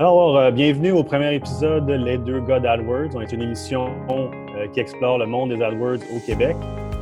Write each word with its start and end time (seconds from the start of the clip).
Alors, 0.00 0.38
euh, 0.38 0.50
bienvenue 0.50 0.92
au 0.92 1.04
premier 1.04 1.34
épisode 1.34 1.84
de 1.84 1.92
Les 1.92 2.16
deux 2.16 2.40
gars 2.40 2.58
d'AdWords. 2.58 3.14
On 3.14 3.20
est 3.20 3.32
une 3.32 3.42
émission 3.42 3.90
euh, 4.08 4.66
qui 4.68 4.80
explore 4.80 5.18
le 5.18 5.26
monde 5.26 5.50
des 5.50 5.62
AdWords 5.62 6.00
au 6.16 6.20
Québec. 6.24 6.56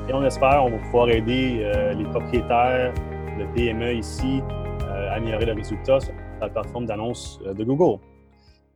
Et 0.08 0.12
on 0.12 0.24
espère 0.24 0.64
on 0.64 0.70
va 0.70 0.78
pouvoir 0.78 1.08
aider 1.08 1.60
euh, 1.62 1.92
les 1.92 2.02
propriétaires 2.02 2.92
de 3.38 3.54
PME 3.54 3.98
ici 3.98 4.42
à 4.80 5.12
améliorer 5.12 5.46
leurs 5.46 5.54
résultats 5.54 6.00
sur 6.00 6.12
la 6.40 6.48
plateforme 6.48 6.86
d'annonce 6.86 7.38
de 7.38 7.62
Google. 7.62 8.00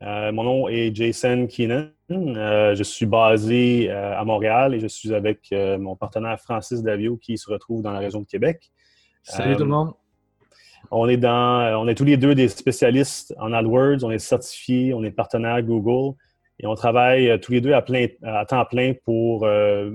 mon 0.00 0.44
nom 0.44 0.68
est 0.68 0.94
Jason 0.94 1.48
Keenan. 1.48 1.88
je 2.08 2.82
suis 2.84 3.06
basé 3.06 3.90
à 3.90 4.24
Montréal 4.24 4.74
et 4.74 4.78
je 4.78 4.86
suis 4.86 5.12
avec 5.12 5.52
mon 5.80 5.96
partenaire 5.96 6.38
Francis 6.38 6.80
Davio 6.80 7.16
qui 7.16 7.36
se 7.38 7.50
retrouve 7.50 7.82
dans 7.82 7.90
la 7.90 7.98
région 7.98 8.20
de 8.20 8.26
Québec. 8.26 8.70
Salut 9.24 9.56
tout 9.56 9.64
le 9.64 9.70
monde. 9.70 9.94
On 10.94 11.08
est 11.08 11.16
dans, 11.16 11.60
euh, 11.60 11.74
on 11.76 11.88
est 11.88 11.94
tous 11.94 12.04
les 12.04 12.18
deux 12.18 12.34
des 12.34 12.48
spécialistes 12.48 13.34
en 13.40 13.54
AdWords, 13.54 14.04
on 14.04 14.10
est 14.10 14.18
certifiés, 14.18 14.92
on 14.92 15.02
est 15.02 15.10
partenaire 15.10 15.62
Google 15.62 16.14
et 16.60 16.66
on 16.66 16.74
travaille 16.74 17.30
euh, 17.30 17.38
tous 17.38 17.50
les 17.52 17.62
deux 17.62 17.72
à, 17.72 17.82
à 18.24 18.44
temps 18.44 18.64
plein 18.66 18.92
pour, 19.02 19.46
euh, 19.46 19.90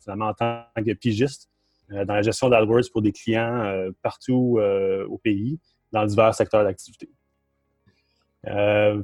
finalement 0.00 0.28
en 0.28 0.34
tant 0.34 0.62
que 0.76 0.92
pigiste 0.92 1.50
dans 1.90 2.14
la 2.14 2.22
gestion 2.22 2.48
d'AdWords 2.48 2.84
pour 2.92 3.02
des 3.02 3.12
clients 3.12 3.90
partout 4.02 4.60
au 5.08 5.16
pays, 5.16 5.58
dans 5.90 6.04
divers 6.04 6.34
secteurs 6.34 6.62
d'activité. 6.62 7.08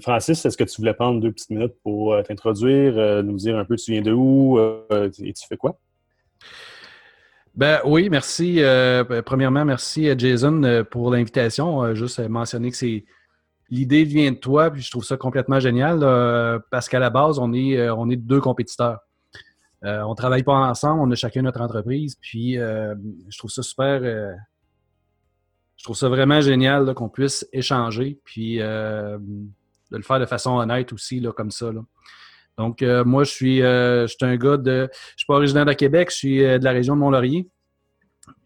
Francis, 0.03 0.45
est-ce 0.45 0.55
que 0.59 0.65
tu 0.65 0.83
voulais 0.83 0.93
prendre 0.93 1.19
deux 1.19 1.33
petites 1.33 1.49
minutes 1.49 1.73
pour 1.83 2.15
t'introduire, 2.25 3.25
nous 3.25 3.37
dire 3.37 3.57
un 3.57 3.65
peu 3.65 3.77
tu 3.77 3.93
viens 3.93 4.03
de 4.03 4.13
où 4.13 4.59
et 4.59 5.33
tu 5.33 5.47
fais 5.49 5.57
quoi? 5.57 5.79
Ben 7.57 7.81
oui, 7.85 8.11
merci. 8.11 8.61
Euh, 8.65 9.05
premièrement, 9.23 9.65
merci 9.65 10.09
à 10.11 10.19
Jason 10.19 10.65
euh, 10.65 10.83
pour 10.83 11.13
l'invitation. 11.13 11.85
Euh, 11.85 11.95
juste 11.95 12.19
mentionner 12.29 12.73
que 12.73 12.77
c'est 12.77 13.05
l'idée 13.71 14.03
vient 14.03 14.33
de 14.33 14.37
toi, 14.37 14.73
puis 14.73 14.83
je 14.83 14.91
trouve 14.91 15.05
ça 15.05 15.17
complètement 15.17 15.61
génial 15.61 16.01
parce 16.71 16.89
qu'à 16.89 16.99
la 16.99 17.11
base, 17.11 17.39
on 17.39 17.53
est, 17.53 17.89
on 17.91 18.11
est 18.11 18.17
deux 18.17 18.41
compétiteurs. 18.41 18.99
on 19.83 20.11
ne 20.11 20.15
travaille 20.15 20.43
pas 20.43 20.53
ensemble, 20.53 21.01
on 21.01 21.11
a 21.11 21.15
chacun 21.15 21.43
notre 21.43 21.61
entreprise, 21.61 22.17
puis 22.21 22.55
je 22.55 23.39
trouve 23.39 23.51
ça 23.51 23.63
super. 23.63 24.01
je 24.03 25.83
trouve 25.85 25.97
ça 25.97 26.09
vraiment 26.09 26.41
génial 26.41 26.93
qu'on 26.95 27.09
puisse 27.09 27.49
échanger, 27.53 28.21
puis 28.25 28.59
de 28.59 29.19
le 29.91 30.03
faire 30.03 30.21
de 30.21 30.27
façon 30.27 30.59
honnête 30.59 30.93
aussi, 30.93 31.23
comme 31.35 31.51
ça. 31.51 31.73
Donc, 32.59 32.83
euh, 32.83 33.05
moi, 33.05 33.25
je 33.25 33.31
suis, 33.31 33.63
euh, 33.63 34.07
je 34.07 34.15
suis 34.15 34.25
un 34.25 34.37
gars 34.37 34.57
de. 34.57 34.89
Je 34.93 35.19
suis 35.19 35.27
pas 35.27 35.35
originaire 35.35 35.67
de 35.67 35.73
Québec, 35.73 36.11
je 36.11 36.17
suis 36.17 36.45
euh, 36.45 36.59
de 36.59 36.65
la 36.65 36.71
région 36.71 36.95
de 36.95 37.01
Mont-Laurier. 37.01 37.49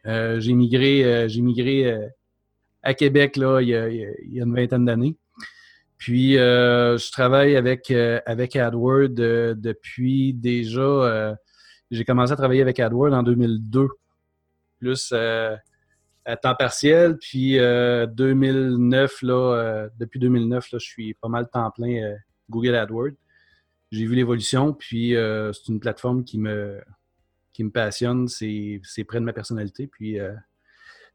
j'ai 0.05 0.53
migré, 0.55 1.28
j'ai 1.28 1.42
migré 1.42 2.11
à 2.83 2.95
Québec 2.95 3.36
là, 3.36 3.61
il, 3.61 3.69
y 3.69 3.75
a, 3.75 4.45
une 4.45 4.55
vingtaine 4.55 4.84
d'années. 4.84 5.17
Puis, 5.98 6.34
je 6.34 7.12
travaille 7.12 7.56
avec, 7.56 7.91
avec 7.91 8.56
AdWords 8.56 9.11
depuis 9.11 10.33
déjà. 10.33 11.36
j'ai 11.91 12.05
commencé 12.05 12.33
à 12.33 12.36
travailler 12.36 12.62
avec 12.62 12.81
AdWords 12.81 13.12
en 13.12 13.23
2002, 13.23 13.89
plus 14.81 15.12
à 15.12 16.36
temps 16.41 16.55
partiel. 16.55 17.19
Puis, 17.19 17.59
2009, 17.59 19.23
là, 19.23 19.89
depuis 19.98 20.19
2009, 20.19 20.73
là, 20.73 20.79
je 20.79 20.86
suis 20.86 21.12
pas 21.14 21.29
mal 21.29 21.48
temps 21.51 21.70
plein 21.70 22.17
Google 22.48 22.75
AdWords 22.75 23.17
j'ai 23.91 24.06
vu 24.06 24.14
l'évolution, 24.14 24.72
puis 24.72 25.17
euh, 25.17 25.53
c'est 25.53 25.69
une 25.69 25.81
plateforme 25.81 26.25
qui 26.25 26.39
me, 26.39 26.81
qui 27.53 27.64
me 27.64 27.70
passionne, 27.70 28.28
c'est 28.28 28.80
près 29.06 29.20
de 29.20 29.25
ma 29.25 29.33
personnalité, 29.33 29.86
puis 29.86 30.19
euh, 30.19 30.33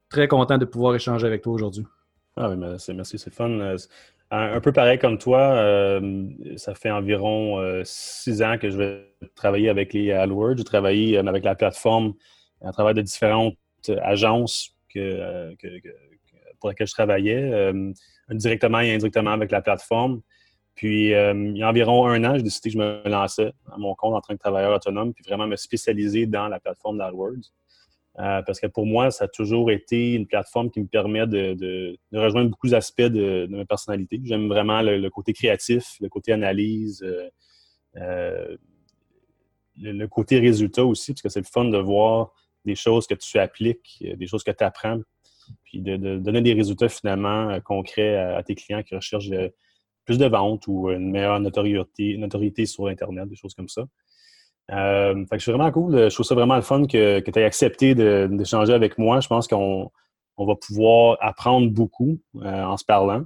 très 0.10 0.28
content 0.28 0.58
de 0.58 0.66
pouvoir 0.66 0.96
échanger 0.96 1.28
avec 1.28 1.42
toi 1.42 1.54
aujourd'hui. 1.54 1.86
Ah 2.36 2.50
oui, 2.50 2.58
merci, 2.58 3.20
c'est 3.20 3.34
fun. 3.34 3.50
Euh, 3.50 3.78
un, 4.32 4.60
peu 4.60 4.72
pareil 4.72 4.98
comme 4.98 5.20
toi, 5.20 6.02
ça 6.56 6.74
fait 6.74 6.90
environ 6.90 7.84
six 7.84 8.42
ans 8.42 8.58
que 8.58 8.72
je 8.72 8.78
vais 8.78 9.14
travailler 9.36 9.70
avec 9.70 9.94
les 9.94 10.12
AdWords. 10.12 10.58
J'ai 10.58 10.64
travaillé 10.64 11.18
avec 11.20 11.44
la 11.44 11.54
plateforme 11.54 12.16
à 12.64 12.72
travers 12.72 12.96
de 12.96 13.04
différentes 13.04 13.56
agences 14.02 14.76
pour 16.60 16.70
lesquelles 16.70 16.88
je 16.88 16.94
travaillais, 16.94 17.72
directement 18.32 18.80
et 18.80 18.96
indirectement 18.96 19.34
avec 19.34 19.52
la 19.52 19.62
plateforme. 19.62 20.24
Puis, 20.76 21.14
euh, 21.14 21.34
il 21.34 21.58
y 21.58 21.64
a 21.64 21.70
environ 21.70 22.08
un 22.08 22.24
an, 22.24 22.36
j'ai 22.36 22.44
décidé 22.44 22.70
que 22.70 22.74
je 22.74 22.80
me 22.80 23.08
lançais 23.08 23.54
à 23.72 23.78
mon 23.78 23.94
compte 23.94 24.16
en 24.16 24.22
tant 24.22 24.34
que 24.34 24.40
travailleur 24.40 24.74
autonome, 24.74 25.14
puis 25.14 25.24
vraiment 25.28 25.48
me 25.48 25.56
spécialiser 25.56 26.26
dans 26.26 26.48
la 26.48 26.60
plateforme 26.60 26.98
d'AdWords. 26.98 27.52
Euh, 28.20 28.42
parce 28.44 28.60
que 28.60 28.68
pour 28.68 28.86
moi, 28.86 29.10
ça 29.10 29.26
a 29.26 29.28
toujours 29.28 29.72
été 29.72 30.14
une 30.14 30.28
plateforme 30.28 30.70
qui 30.70 30.80
me 30.80 30.88
permet 30.88 31.26
de, 31.26 31.98
rejoindre 32.12 32.50
beaucoup 32.50 32.68
d'aspects 32.68 33.02
de, 33.02 33.48
ma 33.50 33.66
personnalité. 33.66 34.20
J'aime 34.24 34.48
vraiment 34.48 34.82
le, 34.82 35.10
côté 35.10 35.34
créatif, 35.34 35.98
le 36.00 36.10
côté 36.10 36.32
analyse, 36.32 37.04
euh, 37.96 38.58
le, 39.80 40.06
côté 40.08 40.40
résultat 40.40 40.86
aussi, 40.86 41.14
parce 41.14 41.22
que 41.22 41.30
c'est 41.30 41.40
le 41.40 41.46
fun 41.46 41.66
de 41.66 41.78
voir 41.78 42.34
des 42.66 42.76
choses 42.76 43.08
que 43.08 43.16
tu 43.16 43.38
appliques, 43.40 44.04
des 44.04 44.28
choses 44.28 44.44
que 44.44 44.52
tu 44.52 44.64
apprends, 44.64 45.02
puis 45.66 45.82
de, 45.82 46.18
donner 46.18 46.42
des 46.42 46.54
résultats 46.54 46.90
finalement 46.90 47.60
concrets 47.62 48.16
à, 48.16 48.42
tes 48.42 48.56
clients 48.56 48.84
qui 48.84 48.96
recherchent 48.96 49.30
plus 50.06 50.18
de 50.18 50.26
ventes 50.26 50.68
ou 50.68 50.90
une 50.90 51.12
meilleure 51.12 51.40
notoriété, 51.40 52.18
notoriété 52.18 52.66
sur 52.66 52.88
Internet, 52.88 53.30
des 53.30 53.36
choses 53.36 53.54
comme 53.54 53.70
ça. 53.70 53.84
Euh, 54.72 55.26
fait 55.26 55.38
que 55.38 55.44
suis 55.44 55.52
vraiment 55.52 55.72
cool. 55.72 56.10
Je 56.10 56.14
trouve 56.14 56.26
ça 56.26 56.36
vraiment 56.36 56.56
le 56.56 56.62
fun 56.62 56.86
que, 56.86 57.20
que 57.20 57.32
tu 57.32 57.40
aies 57.40 57.44
accepté 57.44 57.96
d'échanger 57.96 58.74
avec 58.74 58.98
moi. 58.98 59.20
Je 59.20 59.28
pense 59.28 59.48
qu'on 59.48 59.92
on 60.38 60.46
va 60.46 60.56
pouvoir 60.56 61.18
apprendre 61.22 61.70
beaucoup 61.70 62.20
euh, 62.38 62.64
en 62.64 62.78
se 62.78 62.86
parlant. 62.86 63.24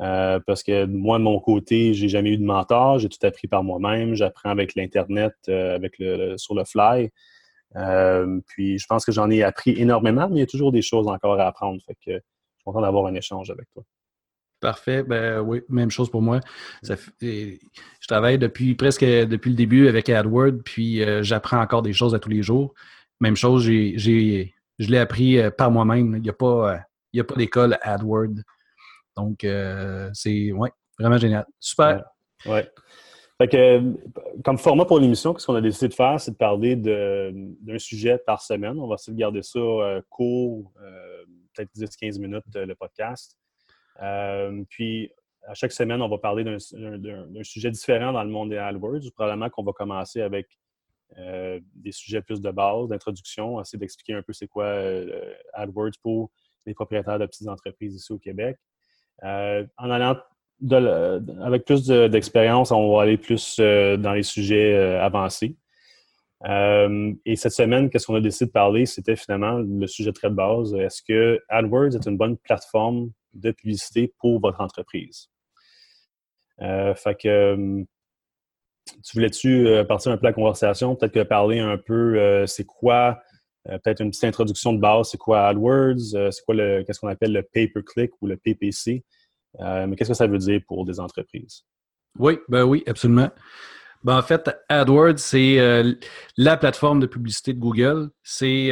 Euh, 0.00 0.38
parce 0.46 0.62
que 0.62 0.84
moi, 0.84 1.18
de 1.18 1.24
mon 1.24 1.40
côté, 1.40 1.92
j'ai 1.94 2.08
jamais 2.08 2.30
eu 2.30 2.38
de 2.38 2.44
mentor. 2.44 2.98
J'ai 2.98 3.08
tout 3.08 3.24
appris 3.26 3.48
par 3.48 3.64
moi-même. 3.64 4.14
J'apprends 4.14 4.50
avec 4.50 4.74
l'Internet, 4.76 5.34
euh, 5.48 5.74
avec 5.74 5.98
le, 5.98 6.36
sur 6.36 6.54
le 6.54 6.64
fly. 6.64 7.10
puis 8.46 8.78
je 8.78 8.86
pense 8.86 9.04
que 9.04 9.12
j'en 9.12 9.30
ai 9.30 9.42
appris 9.42 9.72
énormément, 9.72 10.28
mais 10.28 10.36
il 10.36 10.40
y 10.40 10.42
a 10.42 10.46
toujours 10.46 10.72
des 10.72 10.82
choses 10.82 11.08
encore 11.08 11.40
à 11.40 11.46
apprendre. 11.46 11.80
Fait 11.84 11.94
que 11.94 12.12
je 12.12 12.12
suis 12.12 12.64
content 12.64 12.80
d'avoir 12.80 13.06
un 13.06 13.14
échange 13.14 13.50
avec 13.50 13.68
toi. 13.72 13.82
Parfait. 14.60 15.04
Ben 15.04 15.40
oui, 15.40 15.62
même 15.68 15.90
chose 15.90 16.10
pour 16.10 16.20
moi. 16.20 16.40
je 16.82 17.58
travaille 18.08 18.38
depuis 18.38 18.74
presque 18.74 19.04
depuis 19.04 19.50
le 19.50 19.56
début 19.56 19.86
avec 19.86 20.08
AdWords, 20.08 20.62
puis 20.64 21.02
euh, 21.02 21.22
j'apprends 21.22 21.60
encore 21.60 21.82
des 21.82 21.92
choses 21.92 22.14
à 22.14 22.18
tous 22.18 22.28
les 22.28 22.42
jours. 22.42 22.74
Même 23.20 23.36
chose, 23.36 23.64
j'ai, 23.64 23.96
je 23.96 24.90
l'ai 24.90 24.98
appris 24.98 25.38
euh, 25.38 25.50
par 25.50 25.70
moi-même. 25.70 26.16
Il 26.16 26.22
n'y 26.22 26.28
a 26.28 26.32
pas, 26.32 26.74
euh, 26.74 27.20
a 27.20 27.24
pas 27.24 27.36
d'école 27.36 27.78
AdWords. 27.82 28.42
Donc, 29.16 29.46
c'est 30.12 30.52
ouais, 30.52 30.70
vraiment 30.98 31.18
génial. 31.18 31.46
Super. 31.58 32.04
Ouais. 32.46 32.68
Fait 33.40 33.48
que, 33.48 33.80
comme 34.44 34.58
format 34.58 34.84
pour 34.84 34.98
l'émission, 34.98 35.36
ce 35.38 35.46
qu'on 35.46 35.54
a 35.54 35.60
décidé 35.60 35.88
de 35.88 35.94
faire, 35.94 36.20
c'est 36.20 36.32
de 36.32 36.36
parler 36.36 36.74
d'un 36.76 37.78
sujet 37.78 38.18
par 38.18 38.42
semaine. 38.42 38.78
On 38.78 38.88
va 38.88 38.94
essayer 38.94 39.12
de 39.12 39.18
garder 39.18 39.42
ça 39.42 39.60
court, 40.08 40.72
peut-être 41.54 41.70
10-15 41.76 42.20
minutes, 42.20 42.44
le 42.54 42.74
podcast. 42.74 43.36
Euh, 44.02 44.62
puis, 44.68 45.10
à 45.46 45.54
chaque 45.54 45.72
semaine, 45.72 46.02
on 46.02 46.08
va 46.08 46.18
parler 46.18 46.44
d'un 46.44 46.58
sujet 47.42 47.70
différent 47.70 48.12
dans 48.12 48.22
le 48.22 48.30
monde 48.30 48.50
des 48.50 48.58
AdWords. 48.58 49.10
Probablement 49.14 49.48
qu'on 49.50 49.64
va 49.64 49.72
commencer 49.72 50.20
avec 50.20 50.46
euh, 51.18 51.58
des 51.74 51.92
sujets 51.92 52.20
plus 52.20 52.40
de 52.40 52.50
base, 52.50 52.88
d'introduction, 52.88 53.60
essayer 53.60 53.78
d'expliquer 53.78 54.14
un 54.14 54.22
peu 54.22 54.32
c'est 54.32 54.46
quoi 54.46 54.64
euh, 54.64 55.32
AdWords 55.54 55.98
pour 56.02 56.30
les 56.66 56.74
propriétaires 56.74 57.18
de 57.18 57.24
petites 57.24 57.48
entreprises 57.48 57.94
ici 57.94 58.12
au 58.12 58.18
Québec. 58.18 58.58
en 59.22 59.90
allant 59.90 60.16
avec 61.40 61.64
plus 61.64 61.86
d'expérience, 61.86 62.72
on 62.72 62.94
va 62.94 63.02
aller 63.02 63.16
plus 63.16 63.58
dans 63.58 64.12
les 64.12 64.24
sujets 64.24 64.76
avancés. 64.96 65.56
et 66.44 67.36
cette 67.36 67.52
semaine, 67.52 67.88
qu'est-ce 67.88 68.06
qu'on 68.06 68.16
a 68.16 68.20
décidé 68.20 68.46
de 68.46 68.52
parler? 68.52 68.84
C'était 68.84 69.16
finalement 69.16 69.52
le 69.52 69.86
sujet 69.86 70.12
très 70.12 70.28
de 70.28 70.34
base. 70.34 70.74
Est-ce 70.74 71.00
que 71.02 71.40
AdWords 71.48 71.94
est 71.94 72.06
une 72.06 72.18
bonne 72.18 72.36
plateforme 72.36 73.12
de 73.34 73.50
publicité 73.50 74.12
pour 74.18 74.40
votre 74.40 74.60
entreprise. 74.60 75.30
Euh, 76.60 76.94
fait 76.94 77.14
que 77.14 77.28
euh, 77.28 77.84
tu 79.04 79.12
voulais-tu 79.14 79.68
euh, 79.68 79.84
partir 79.84 80.12
un 80.12 80.16
peu 80.16 80.22
de 80.22 80.26
la 80.26 80.32
conversation, 80.32 80.96
peut-être 80.96 81.12
que 81.12 81.22
parler 81.22 81.60
un 81.60 81.78
peu 81.78 82.44
c'est 82.46 82.64
quoi, 82.64 83.20
peut-être 83.64 84.00
une 84.00 84.10
petite 84.10 84.24
introduction 84.24 84.72
de 84.72 84.80
base, 84.80 85.10
c'est 85.10 85.18
quoi 85.18 85.46
AdWords, 85.46 86.30
c'est 86.30 86.44
quoi 86.44 86.54
le 86.54 86.82
qu'est-ce 86.84 87.00
qu'on 87.00 87.08
appelle 87.08 87.32
le 87.32 87.42
pay-per-click 87.42 88.12
ou 88.20 88.26
le 88.26 88.36
PPC, 88.36 89.04
mais 89.58 89.94
qu'est-ce 89.96 90.10
que 90.10 90.16
ça 90.16 90.26
veut 90.26 90.38
dire 90.38 90.60
pour 90.66 90.84
des 90.86 91.00
entreprises? 91.00 91.64
Oui, 92.18 92.38
ben 92.48 92.64
oui, 92.64 92.82
absolument. 92.86 93.30
Ben 94.04 94.16
en 94.16 94.22
fait, 94.22 94.50
AdWords, 94.70 95.18
c'est 95.18 95.58
la 96.38 96.56
plateforme 96.56 97.00
de 97.00 97.06
publicité 97.06 97.52
de 97.52 97.58
Google. 97.58 98.08
C'est 98.22 98.70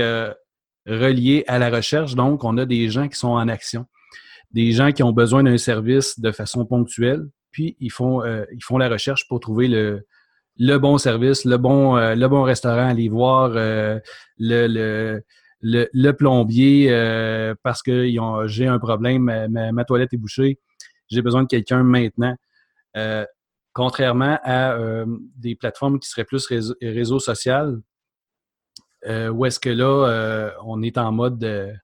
relié 0.86 1.44
à 1.46 1.58
la 1.58 1.68
recherche, 1.68 2.14
donc 2.14 2.42
on 2.42 2.56
a 2.56 2.64
des 2.64 2.88
gens 2.88 3.06
qui 3.08 3.18
sont 3.18 3.28
en 3.28 3.48
action 3.48 3.86
des 4.52 4.72
gens 4.72 4.92
qui 4.92 5.02
ont 5.02 5.12
besoin 5.12 5.42
d'un 5.42 5.58
service 5.58 6.18
de 6.18 6.30
façon 6.30 6.64
ponctuelle, 6.64 7.28
puis 7.56 7.74
ils 7.80 7.90
font, 7.90 8.22
euh, 8.22 8.44
la 8.72 8.88
recherche 8.90 9.26
pour 9.28 9.40
trouver 9.40 9.66
le, 9.66 10.78
bon 10.78 10.98
service, 10.98 11.46
le 11.46 11.56
bon, 11.56 11.96
euh, 11.96 12.14
le 12.14 12.28
bon 12.28 12.42
restaurant, 12.42 12.88
aller 12.88 13.08
voir 13.08 13.52
euh, 13.54 13.98
le, 14.38 16.10
plombier 16.12 16.90
parce 17.62 17.82
que 17.82 18.06
j'ai 18.46 18.66
un 18.66 18.78
problème, 18.78 19.48
ma, 19.48 19.84
toilette 19.86 20.12
est 20.12 20.18
bouchée. 20.18 20.58
j'ai 21.08 21.22
besoin 21.22 21.44
de 21.44 21.48
quelqu'un 21.48 21.82
maintenant. 21.82 22.36
contrairement 23.72 24.38
à 24.44 24.76
des 25.36 25.54
plateformes 25.54 25.98
qui 25.98 26.10
seraient 26.10 26.26
plus 26.26 26.46
réseau, 26.46 26.74
réseau 26.82 27.18
social, 27.18 27.80
où 29.06 29.46
est-ce 29.46 29.58
que 29.58 29.70
là, 29.70 30.52
on 30.62 30.82
est 30.82 30.98
en 30.98 31.10
mode, 31.10 31.74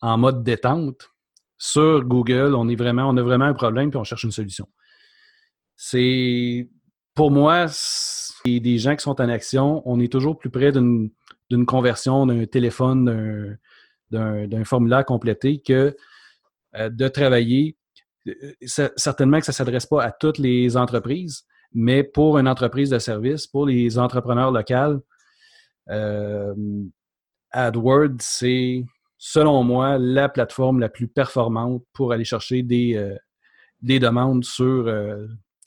en 0.00 0.18
mode 0.18 0.42
détente. 0.42 1.13
Sur 1.56 2.04
Google, 2.04 2.54
on 2.54 2.68
est 2.68 2.80
on 2.80 3.16
a 3.16 3.22
vraiment 3.22 3.44
un 3.44 3.54
problème 3.54 3.90
puis 3.90 3.98
on 3.98 4.04
cherche 4.04 4.24
une 4.24 4.32
solution. 4.32 4.68
C'est 5.76 6.68
pour 7.14 7.30
moi, 7.30 7.66
c'est 7.68 8.60
des 8.60 8.78
gens 8.78 8.96
qui 8.96 9.02
sont 9.02 9.20
en 9.20 9.28
action. 9.28 9.82
On 9.86 10.00
est 10.00 10.10
toujours 10.10 10.38
plus 10.38 10.50
près 10.50 10.72
d'une 10.72 11.10
conversion 11.66 12.26
d'un 12.26 12.44
téléphone, 12.46 13.56
d'un 14.10 14.64
formulaire 14.64 15.04
complété 15.04 15.60
que 15.60 15.96
euh, 16.76 16.90
de 16.90 17.06
travailler. 17.08 17.76
Euh, 18.26 18.52
certainement 18.96 19.38
que 19.38 19.44
ça 19.44 19.52
ne 19.52 19.54
s'adresse 19.54 19.86
pas 19.86 20.02
à 20.02 20.10
toutes 20.10 20.38
les 20.38 20.76
entreprises, 20.76 21.44
mais 21.72 22.02
pour 22.02 22.38
une 22.38 22.48
entreprise 22.48 22.90
de 22.90 22.98
service, 22.98 23.46
pour 23.46 23.66
les 23.66 23.98
entrepreneurs 23.98 24.50
locaux, 24.50 25.04
euh, 25.90 26.54
AdWords, 27.50 28.16
c'est, 28.20 28.84
selon 29.26 29.64
moi, 29.64 29.96
la 29.98 30.28
plateforme 30.28 30.80
la 30.80 30.88
plus 30.88 31.08
performante 31.08 31.82
pour 31.92 32.12
aller 32.12 32.24
chercher 32.24 32.62
des, 32.62 33.16
des 33.80 33.98
demandes 33.98 34.44
sur, 34.44 34.88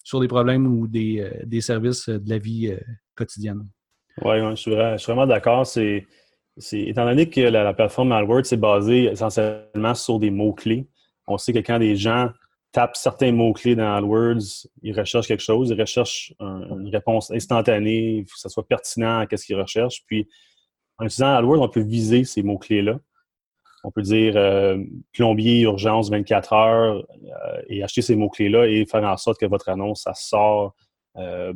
sur 0.07 0.21
des 0.21 0.29
problèmes 0.29 0.65
ou 0.65 0.87
des, 0.87 1.19
euh, 1.19 1.59
services 1.59 2.07
de 2.07 2.29
la 2.29 2.37
vie 2.37 2.69
euh, 2.69 2.79
quotidienne. 3.13 3.67
Oui, 4.23 4.37
je, 4.51 4.55
suis 4.55 4.71
vraiment 4.71 5.27
d'accord. 5.27 5.67
C'est, 5.67 6.05
étant 6.71 7.03
donné 7.03 7.29
que 7.29 7.41
la, 7.41 7.73
plateforme 7.73 8.13
AdWords 8.13 8.53
est 8.53 8.57
basée 8.57 9.03
essentiellement 9.11 9.93
sur 9.95 10.17
des 10.17 10.31
mots-clés, 10.31 10.87
on 11.27 11.37
sait 11.37 11.51
que 11.51 11.59
quand 11.59 11.79
des 11.79 11.97
gens 11.97 12.29
tapent 12.71 12.95
certains 12.95 13.33
mots-clés 13.33 13.75
dans 13.75 13.95
AdWords, 13.95 14.65
ils 14.81 14.97
recherchent 14.97 15.27
quelque 15.27 15.43
chose, 15.43 15.71
ils 15.71 15.79
recherchent 15.79 16.33
une 16.39 16.89
réponse 16.89 17.29
instantanée, 17.31 18.19
il 18.19 18.23
faut 18.23 18.35
que 18.35 18.39
ça 18.39 18.49
soit 18.49 18.65
pertinent 18.65 19.19
à 19.19 19.27
ce 19.35 19.45
qu'ils 19.45 19.59
recherchent. 19.59 20.03
Puis, 20.07 20.25
en 20.99 21.05
utilisant 21.05 21.35
AdWords, 21.35 21.61
on 21.61 21.67
peut 21.67 21.81
viser 21.81 22.23
ces 22.23 22.43
mots-clés-là 22.43 22.97
on 23.87 23.91
peut 23.91 24.01
dire 24.01 24.33
euh, 24.35 24.77
plombier, 25.13 25.61
urgence 25.61 26.09
24 26.09 26.53
heures 26.53 26.95
euh, 26.97 27.61
et 27.69 27.83
acheter 27.83 28.01
ces 28.01 28.17
mots-clés-là 28.17 28.67
et 28.67 28.85
faire 28.85 29.05
en 29.05 29.15
sorte 29.15 29.39
que 29.39 29.45
votre 29.45 29.69
annonce, 29.69 30.03
ça 30.03 30.13
sort 30.13 30.75
euh, 31.15 31.53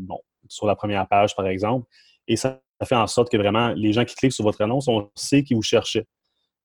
sur 0.47 0.65
la 0.65 0.77
première 0.77 1.05
page, 1.09 1.35
par 1.35 1.45
exemple. 1.45 1.85
Et 2.29 2.37
ça, 2.37 2.61
fait 2.85 2.95
en 2.95 3.07
sorte 3.07 3.29
que 3.29 3.35
vraiment, 3.35 3.73
les 3.75 3.91
gens 3.91 4.05
qui 4.05 4.15
cliquent 4.15 4.31
sur 4.31 4.45
votre 4.45 4.61
annonce, 4.61 4.87
on 4.87 5.11
sait 5.13 5.43
qu'ils 5.43 5.57
vous 5.57 5.61
cherchaient. 5.61 6.07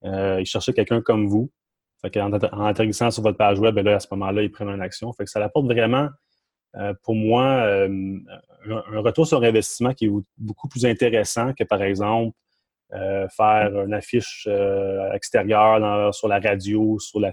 ils 0.04 0.46
cherchaient 0.46 0.72
quelqu'un 0.72 1.02
comme 1.02 1.26
vous. 1.26 1.50
En, 2.04 2.32
atterrissant 2.64 3.10
sur 3.10 3.24
votre 3.24 3.36
page 3.36 3.58
web, 3.58 3.74
ben 3.74 3.88
à 3.88 3.98
ce 3.98 4.06
moment-là, 4.12 4.42
ils 4.42 4.52
prennent 4.52 4.68
une 4.68 4.80
action. 4.80 5.12
Fait 5.12 5.26
ça 5.26 5.42
apporte 5.42 5.66
vraiment, 5.66 6.08
pour 7.02 7.16
moi, 7.16 7.66
un, 7.66 9.00
retour 9.00 9.26
sur 9.26 9.42
investissement 9.42 9.92
qui 9.92 10.06
est 10.06 10.10
beaucoup 10.38 10.68
plus 10.68 10.86
intéressant 10.86 11.52
que, 11.54 11.64
par 11.64 11.82
exemple, 11.82 12.36
euh, 12.94 13.26
faire 13.28 13.84
une 13.84 13.94
affiche 13.94 14.46
euh, 14.48 15.10
extérieure 15.12 16.14
sur 16.14 16.28
la 16.28 16.38
radio, 16.38 17.00
sur 17.00 17.18
la, 17.18 17.32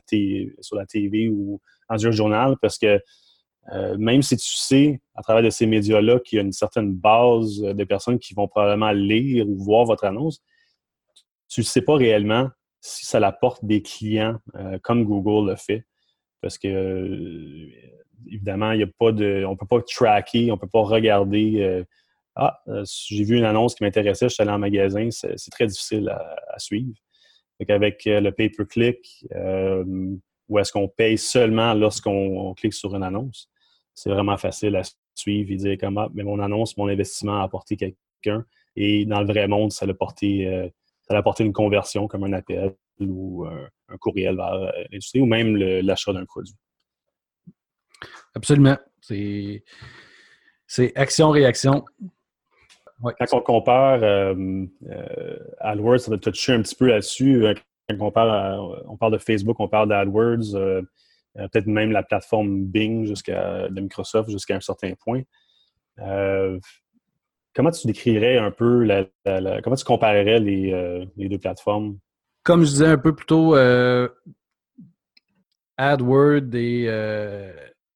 sur 0.62 0.76
la 0.76 0.86
TV 0.88 1.30
ou 1.30 1.62
dans 1.88 2.08
un 2.08 2.12
journal, 2.12 2.56
parce 2.60 2.80
que 2.80 3.00
euh, 3.72 3.96
même 4.00 4.24
si 4.24 4.36
tu 4.36 4.50
sais, 4.56 5.00
à 5.14 5.22
travers 5.22 5.44
de 5.44 5.52
ces 5.52 5.68
médias-là, 5.68 6.20
qu'il 6.22 6.38
y 6.38 6.40
a 6.40 6.44
une 6.44 6.54
certaine 6.54 6.96
base 6.96 7.60
de 7.60 7.84
personnes 7.84 8.18
qui 8.18 8.34
vont 8.34 8.48
probablement 8.48 8.92
lire 8.92 9.48
ou 9.48 9.56
voir 9.64 9.86
votre 9.86 10.06
annonce, 10.06 10.42
tu 11.48 11.62
ne 11.62 11.66
sais 11.66 11.84
pas 11.84 11.98
réellement 11.98 12.50
si 12.82 13.06
ça 13.06 13.20
apporte 13.20 13.64
des 13.64 13.84
clients 13.84 14.38
comme 14.82 15.06
Google 15.06 15.52
le 15.52 15.56
fait. 15.56 15.86
Parce 16.42 16.58
que, 16.58 17.70
évidemment, 18.28 18.72
il 18.72 18.80
y 18.82 18.84
a 18.84 18.88
pas 18.88 19.12
de, 19.12 19.46
on 19.48 19.52
ne 19.52 19.56
peut 19.56 19.68
pas 19.68 19.82
tracker, 19.82 20.52
on 20.52 20.56
ne 20.56 20.60
peut 20.60 20.68
pas 20.68 20.82
regarder 20.82 21.86
ah, 22.36 22.60
euh, 22.68 22.84
j'ai 22.86 23.24
vu 23.24 23.38
une 23.38 23.44
annonce 23.44 23.76
qui 23.76 23.84
m'intéressait, 23.84 24.28
je 24.28 24.34
suis 24.34 24.42
allé 24.42 24.52
en 24.52 24.60
magasin, 24.60 25.10
c'est 25.12 25.52
très 25.52 25.68
difficile 25.68 26.10
à, 26.10 26.60
suivre. 26.60 26.94
Avec 27.70 28.08
euh, 28.08 28.20
le 28.20 28.32
pay-per-click, 28.32 29.26
euh, 29.36 29.86
où 30.50 30.60
est-ce 30.60 30.72
qu'on 30.72 30.90
paye 30.90 31.18
seulement 31.18 31.74
lorsqu'on 31.74 32.54
clique 32.56 32.74
sur 32.74 32.96
une 32.96 33.04
annonce, 33.04 33.50
c'est 33.94 34.10
vraiment 34.10 34.38
facile 34.38 34.76
à 34.76 34.82
suivre 35.16 35.52
et 35.52 35.56
dire 35.56 35.78
comment, 35.80 36.02
ah, 36.02 36.10
mais 36.14 36.24
mon 36.24 36.40
annonce, 36.40 36.76
mon 36.76 36.88
investissement 36.88 37.40
a 37.40 37.44
apporté 37.44 37.78
quelqu'un. 37.78 38.44
Et 38.76 39.06
dans 39.06 39.22
le 39.22 39.28
vrai 39.28 39.48
monde, 39.48 39.72
ça 39.72 39.86
a 39.86 39.94
porté, 39.94 40.72
ça 41.04 41.14
a 41.14 41.18
apporté 41.20 41.44
une 41.44 41.54
conversion 41.54 42.08
comme 42.08 42.24
un 42.24 42.34
appel 42.34 42.76
ou 43.00 43.46
un, 43.46 43.98
courriel 44.00 44.36
vers 44.36 44.74
l'industrie 44.92 45.22
ou 45.22 45.28
même 45.28 45.56
l'achat 45.56 46.12
d'un 46.12 46.26
produit. 46.26 46.56
Absolument. 48.34 48.78
C'est 49.00 50.92
action-réaction. 50.96 51.86
Quand 53.04 53.34
on 53.34 53.42
compare 53.42 54.02
euh, 54.02 54.66
euh, 54.90 55.38
AdWords, 55.60 56.00
ça 56.00 56.12
va 56.12 56.18
toucher 56.18 56.54
un 56.54 56.62
petit 56.62 56.76
peu 56.76 56.88
là-dessus. 56.88 57.46
Euh, 57.46 57.54
quand 57.90 57.98
on 58.00 58.12
parle, 58.12 58.82
on 58.88 58.96
parle 58.96 59.14
de 59.14 59.18
Facebook, 59.18 59.60
on 59.60 59.68
parle 59.68 59.90
d'AdWords, 59.90 60.54
peut-être 61.36 61.68
même 61.68 61.92
la 61.92 62.02
plateforme 62.02 62.64
Bing 62.64 63.06
jusqu'à 63.06 63.68
de 63.68 63.82
Microsoft 63.82 64.30
jusqu'à 64.30 64.56
un 64.56 64.62
certain 64.62 64.94
point. 65.04 65.24
comment 67.54 67.72
tu 67.72 67.88
décrirais 67.88 68.38
un 68.38 68.52
peu, 68.52 68.84
la, 68.84 69.06
comment 69.62 69.76
tu 69.76 69.84
comparerais 69.84 70.40
les, 70.40 71.06
deux 71.18 71.38
plateformes? 71.38 72.00
Comme 72.44 72.64
je 72.64 72.70
disais 72.70 72.88
un 72.88 72.98
peu 72.98 73.14
plus 73.14 73.26
tôt, 73.26 73.54
AdWords 75.76 76.56
et, 76.56 76.86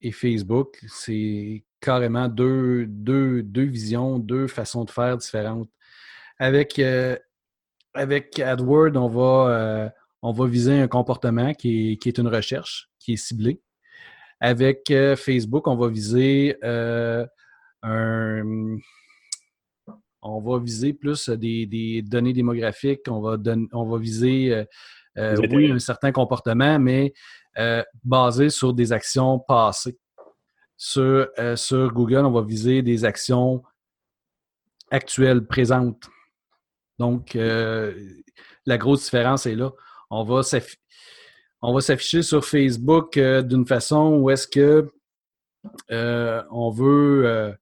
et 0.01 0.11
Facebook, 0.11 0.79
c'est 0.89 1.63
carrément 1.79 2.27
deux, 2.27 2.85
deux, 2.87 3.43
deux, 3.43 3.63
visions, 3.63 4.19
deux 4.19 4.47
façons 4.47 4.83
de 4.83 4.91
faire 4.91 5.17
différentes. 5.17 5.69
Avec, 6.39 6.79
euh, 6.79 7.17
avec 7.93 8.39
AdWords, 8.39 8.95
on 8.95 9.07
va, 9.07 9.49
euh, 9.49 9.89
on 10.21 10.31
va 10.31 10.47
viser 10.47 10.79
un 10.79 10.87
comportement 10.87 11.53
qui 11.53 11.93
est, 11.93 11.97
qui 11.97 12.09
est, 12.09 12.17
une 12.17 12.27
recherche, 12.27 12.89
qui 12.99 13.13
est 13.13 13.17
ciblée. 13.17 13.61
Avec 14.39 14.91
euh, 14.91 15.15
Facebook, 15.15 15.67
on 15.67 15.75
va 15.75 15.87
viser 15.89 16.55
un. 16.63 17.25
On 20.29 20.41
va 20.41 20.59
viser 20.59 20.93
plus 20.93 21.29
des, 21.29 21.65
des 21.67 22.01
données 22.01 22.33
démographiques, 22.33 23.07
on 23.07 23.21
va, 23.21 23.37
on 23.71 23.85
va 23.85 23.97
viser 23.97 24.65
oui, 25.15 25.71
un 25.71 25.79
certain 25.79 26.11
comportement, 26.11 26.79
mais 26.79 27.13
basé 28.03 28.49
sur 28.49 28.73
des 28.73 28.91
actions 28.91 29.39
passées. 29.39 29.97
Euh, 30.97 31.55
sur, 31.55 31.91
Google, 31.93 32.25
on 32.25 32.31
va 32.31 32.41
viser 32.41 32.81
des 32.81 33.05
actions 33.05 33.63
actuelles, 34.91 35.45
présentes. 35.45 36.09
Donc, 36.99 37.35
euh, 37.35 37.93
la 38.65 38.77
grosse 38.77 39.03
différence 39.05 39.45
est 39.45 39.55
là. 39.55 39.71
On 40.09 40.23
va 40.23 40.43
s'afficher 40.43 42.21
sur 42.21 42.45
Facebook 42.45 43.17
euh, 43.17 43.41
d'une 43.41 43.65
façon 43.65 44.17
où 44.19 44.29
est-ce 44.29 44.47
que 44.47 44.91
on 45.89 46.71
veut, 46.71 47.59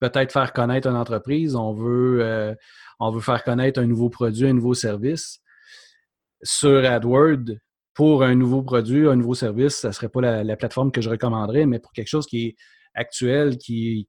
peut-être 0.00 0.32
faire 0.32 0.52
connaître 0.52 0.88
une 0.88 0.96
entreprise, 0.96 1.54
on 1.54 1.72
veut, 1.74 2.56
on 3.00 3.10
veut 3.10 3.20
faire 3.20 3.44
connaître 3.44 3.80
un 3.80 3.86
nouveau 3.86 4.08
produit, 4.08 4.46
un 4.48 4.54
nouveau 4.54 4.74
service. 4.74 5.40
Sur 6.42 6.84
AdWords, 6.84 7.58
pour 7.94 8.22
un 8.22 8.34
nouveau 8.34 8.62
produit, 8.62 9.06
un 9.06 9.16
nouveau 9.16 9.34
service, 9.34 9.76
ça 9.76 9.88
ne 9.88 9.92
serait 9.92 10.08
pas 10.08 10.42
la, 10.42 10.56
plateforme 10.56 10.92
que 10.92 11.00
je 11.00 11.10
recommanderais, 11.10 11.66
mais 11.66 11.78
pour 11.78 11.92
quelque 11.92 12.08
chose 12.08 12.26
qui 12.26 12.46
est 12.46 12.56
actuel, 12.94 13.58
qui, 13.58 14.08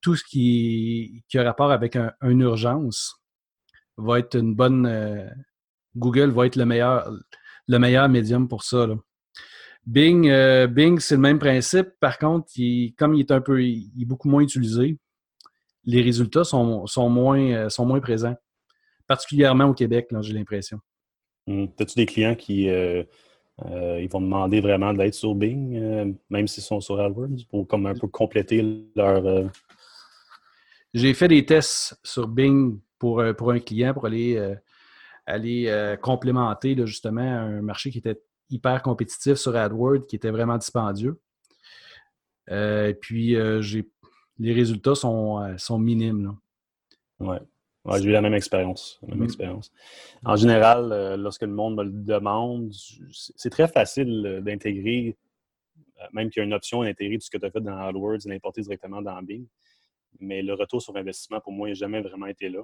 tout 0.00 0.16
ce 0.16 0.24
qui, 0.24 1.24
a 1.34 1.42
rapport 1.42 1.70
avec 1.70 1.96
une 1.96 2.40
urgence 2.40 3.16
va 3.96 4.18
être 4.18 4.36
une 4.36 4.54
bonne. 4.54 4.86
Euh, 4.86 5.28
Google 5.96 6.30
va 6.30 6.46
être 6.46 6.56
le 6.56 6.64
meilleur, 6.64 7.12
le 7.68 7.78
meilleur 7.78 8.08
médium 8.08 8.48
pour 8.48 8.64
ça. 8.64 8.86
Bing, 9.84 10.28
euh, 10.28 10.66
Bing 10.66 11.00
c'est 11.00 11.16
le 11.16 11.20
même 11.20 11.38
principe. 11.38 11.88
Par 12.00 12.18
contre, 12.18 12.48
comme 12.96 13.14
il 13.14 13.20
est 13.20 13.30
un 13.30 13.40
peu, 13.40 13.62
est 13.62 14.04
beaucoup 14.06 14.28
moins 14.28 14.42
utilisé, 14.42 14.98
les 15.84 16.02
résultats 16.02 16.44
sont, 16.44 16.86
sont, 16.86 17.08
moins, 17.08 17.40
euh, 17.40 17.68
sont 17.68 17.84
moins 17.84 18.00
présents, 18.00 18.36
particulièrement 19.06 19.66
au 19.66 19.74
Québec, 19.74 20.08
j'ai 20.20 20.32
l'impression. 20.32 20.78
Hum. 21.46 21.68
As-tu 21.78 21.96
des 21.96 22.06
clients 22.06 22.34
qui 22.34 22.68
euh, 22.68 23.02
euh, 23.66 24.00
ils 24.00 24.08
vont 24.08 24.20
demander 24.20 24.60
vraiment 24.60 24.94
d'être 24.94 25.14
sur 25.14 25.34
Bing, 25.34 25.76
euh, 25.76 26.12
même 26.30 26.46
s'ils 26.48 26.62
sont 26.62 26.80
sur 26.80 27.00
AdWords, 27.00 27.46
pour 27.50 27.66
comme 27.66 27.86
un 27.86 27.94
peu 27.94 28.06
compléter 28.08 28.86
leur. 28.94 29.50
J'ai 30.94 31.14
fait 31.14 31.28
des 31.28 31.44
tests 31.44 31.98
sur 32.02 32.28
Bing 32.28 32.78
pour, 32.98 33.22
pour 33.36 33.50
un 33.50 33.58
client 33.58 33.94
pour 33.94 34.06
aller, 34.06 34.56
aller 35.26 35.96
complémenter 36.02 36.76
justement 36.86 37.22
un 37.22 37.62
marché 37.62 37.90
qui 37.90 37.98
était 37.98 38.20
hyper 38.50 38.82
compétitif 38.82 39.34
sur 39.34 39.56
AdWords, 39.56 40.06
qui 40.06 40.16
était 40.16 40.30
vraiment 40.30 40.58
dispendieux. 40.58 41.18
Et 42.50 42.94
puis, 43.00 43.34
les 44.38 44.52
résultats 44.52 44.94
sont, 44.94 45.56
sont 45.56 45.78
minimes. 45.78 46.36
J'ai 47.96 48.04
eu 48.04 48.12
la 48.12 48.20
même 48.20 48.34
expérience. 48.34 49.00
même 49.02 49.18
mm-hmm. 49.18 49.24
expérience. 49.24 49.72
En 50.24 50.36
général, 50.36 50.92
euh, 50.92 51.16
lorsque 51.16 51.42
le 51.42 51.52
monde 51.52 51.76
me 51.76 51.84
le 51.84 51.90
demande, 51.90 52.72
c'est 53.10 53.50
très 53.50 53.66
facile 53.66 54.24
euh, 54.24 54.40
d'intégrer 54.40 55.16
même 56.12 56.30
qu'il 56.30 56.40
y 56.40 56.42
a 56.42 56.46
une 56.46 56.54
option 56.54 56.82
d'intégrer 56.82 57.16
tout 57.16 57.24
ce 57.24 57.30
que 57.30 57.38
tu 57.38 57.46
as 57.46 57.50
fait 57.50 57.60
dans 57.60 57.76
AdWords 57.76 58.26
et 58.26 58.28
d'importer 58.28 58.62
directement 58.62 59.02
dans 59.02 59.22
Bing. 59.22 59.46
Mais 60.20 60.42
le 60.42 60.54
retour 60.54 60.82
sur 60.82 60.96
investissement, 60.96 61.40
pour 61.40 61.52
moi, 61.52 61.68
n'a 61.68 61.74
jamais 61.74 62.00
vraiment 62.00 62.26
été 62.26 62.48
là. 62.48 62.62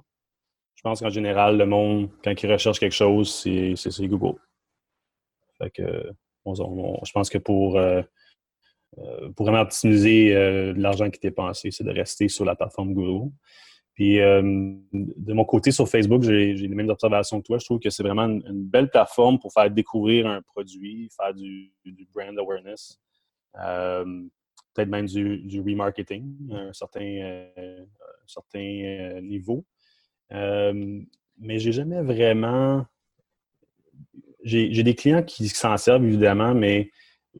Je 0.74 0.82
pense 0.82 1.00
qu'en 1.00 1.08
général, 1.08 1.56
le 1.56 1.66
monde, 1.66 2.10
quand 2.22 2.42
il 2.42 2.52
recherche 2.52 2.78
quelque 2.78 2.94
chose, 2.94 3.32
c'est 3.32 4.06
Google. 4.06 4.38
Fait 5.58 5.70
que, 5.70 6.12
je 6.46 7.12
pense 7.12 7.28
que 7.30 7.38
pour, 7.38 7.78
euh, 7.78 8.02
euh, 8.98 9.30
pour 9.32 9.46
vraiment 9.46 9.62
optimiser 9.62 10.72
l'argent 10.74 11.10
qui 11.10 11.16
est 11.16 11.30
dépensé, 11.30 11.70
c'est 11.70 11.84
de 11.84 11.90
rester 11.90 12.28
sur 12.28 12.44
la 12.44 12.54
plateforme 12.54 12.94
Google. 12.94 13.30
Puis 13.98 14.18
de 14.18 15.32
mon 15.32 15.44
côté, 15.44 15.72
sur 15.72 15.88
Facebook, 15.88 16.22
j'ai 16.22 16.54
les 16.54 16.68
mêmes 16.68 16.88
observations 16.88 17.40
que 17.40 17.46
toi. 17.46 17.58
Je 17.58 17.64
trouve 17.64 17.80
que 17.80 17.90
c'est 17.90 18.04
vraiment 18.04 18.26
une, 18.26 18.62
belle 18.62 18.90
plateforme 18.90 19.40
pour 19.40 19.52
faire 19.52 19.68
découvrir 19.72 20.28
un 20.28 20.40
produit, 20.40 21.10
faire 21.16 21.34
du, 21.34 21.72
brand 22.14 22.38
awareness, 22.38 23.00
peut-être 23.52 24.88
même 24.88 25.06
du, 25.06 25.60
remarketing 25.60 26.32
à 26.52 26.56
un 26.58 26.72
certain, 26.72 27.00
euh, 27.00 27.84
certain 28.24 28.60
euh, 28.60 29.20
niveau. 29.20 29.66
mais 30.30 31.58
j'ai 31.58 31.72
jamais 31.72 32.00
vraiment. 32.00 32.86
J'ai 34.44 34.84
des 34.84 34.94
clients 34.94 35.24
qui 35.24 35.48
s'en 35.48 35.76
servent 35.76 36.04
évidemment, 36.04 36.54
mais 36.54 36.92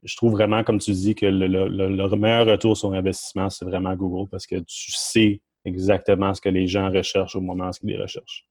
je 0.03 0.17
trouve 0.17 0.33
vraiment, 0.33 0.65
comme 0.65 0.81
tu 0.81 0.91
dis, 0.91 1.15
que 1.15 1.27
le, 1.27 1.47
le 1.47 2.17
meilleur 2.17 2.49
retour 2.49 2.77
sur 2.77 2.93
investissement, 2.95 3.49
c'est 3.49 3.65
vraiment 3.65 3.95
Google 3.95 4.29
parce 4.29 4.45
que 4.45 4.57
tu 4.57 4.91
sais 4.91 5.41
exactement 5.65 6.35
ce 6.35 6.41
que 6.41 6.49
les 6.49 6.67
gens 6.67 6.91
recherchent 6.91 7.37
au 7.37 7.41
moment 7.41 7.69
où 7.69 7.87
ils 7.87 7.91
les 7.91 8.03
recherchent. 8.03 8.47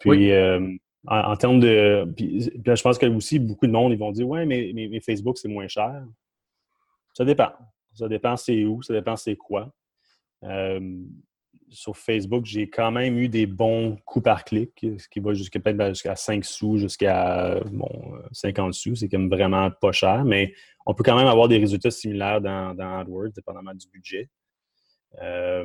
Puis, 0.00 0.32
euh, 0.32 0.76
en, 1.06 1.36
termes 1.36 1.60
de. 1.60 2.06
je 2.18 2.82
pense 2.82 2.98
que 2.98 3.06
aussi, 3.06 3.38
beaucoup 3.38 3.66
de 3.66 3.72
monde, 3.72 3.92
ils 3.92 3.98
vont 3.98 4.12
dire 4.12 4.28
Ouais, 4.28 4.44
mais, 4.44 4.72
mais, 4.74 5.00
Facebook, 5.00 5.38
c'est 5.38 5.48
moins 5.48 5.68
cher. 5.68 6.04
Ça 7.14 7.24
dépend. 7.24 7.52
Ça 7.94 8.08
dépend 8.08 8.36
c'est 8.36 8.64
où, 8.64 8.82
ça 8.82 8.92
dépend 8.92 9.16
c'est 9.16 9.36
quoi. 9.36 9.72
Euh, 10.44 11.02
sur 11.68 11.96
Facebook, 11.96 12.44
j'ai 12.44 12.68
quand 12.68 12.90
même 12.90 13.18
eu 13.18 13.28
des 13.28 13.46
bons 13.46 13.96
coups 14.04 14.24
par 14.24 14.44
clic, 14.44 14.70
ce 14.80 15.08
qui 15.08 15.20
va 15.20 15.34
jusqu'à 15.34 15.58
peut-être 15.58 15.88
jusqu'à 15.88 16.14
5 16.14 16.44
sous, 16.44 16.76
jusqu'à 16.78 17.58
bon, 17.72 17.90
50 18.32 18.74
sous. 18.74 18.96
C'est 18.96 19.08
quand 19.08 19.18
même 19.18 19.30
vraiment 19.30 19.70
pas 19.70 19.92
cher, 19.92 20.24
mais 20.24 20.52
on 20.84 20.94
peut 20.94 21.02
quand 21.02 21.16
même 21.16 21.26
avoir 21.26 21.48
des 21.48 21.58
résultats 21.58 21.90
similaires 21.90 22.40
dans, 22.40 22.74
dans 22.74 22.98
AdWords, 22.98 23.30
dépendamment 23.34 23.74
du 23.74 23.88
budget. 23.88 24.28
Euh, 25.22 25.64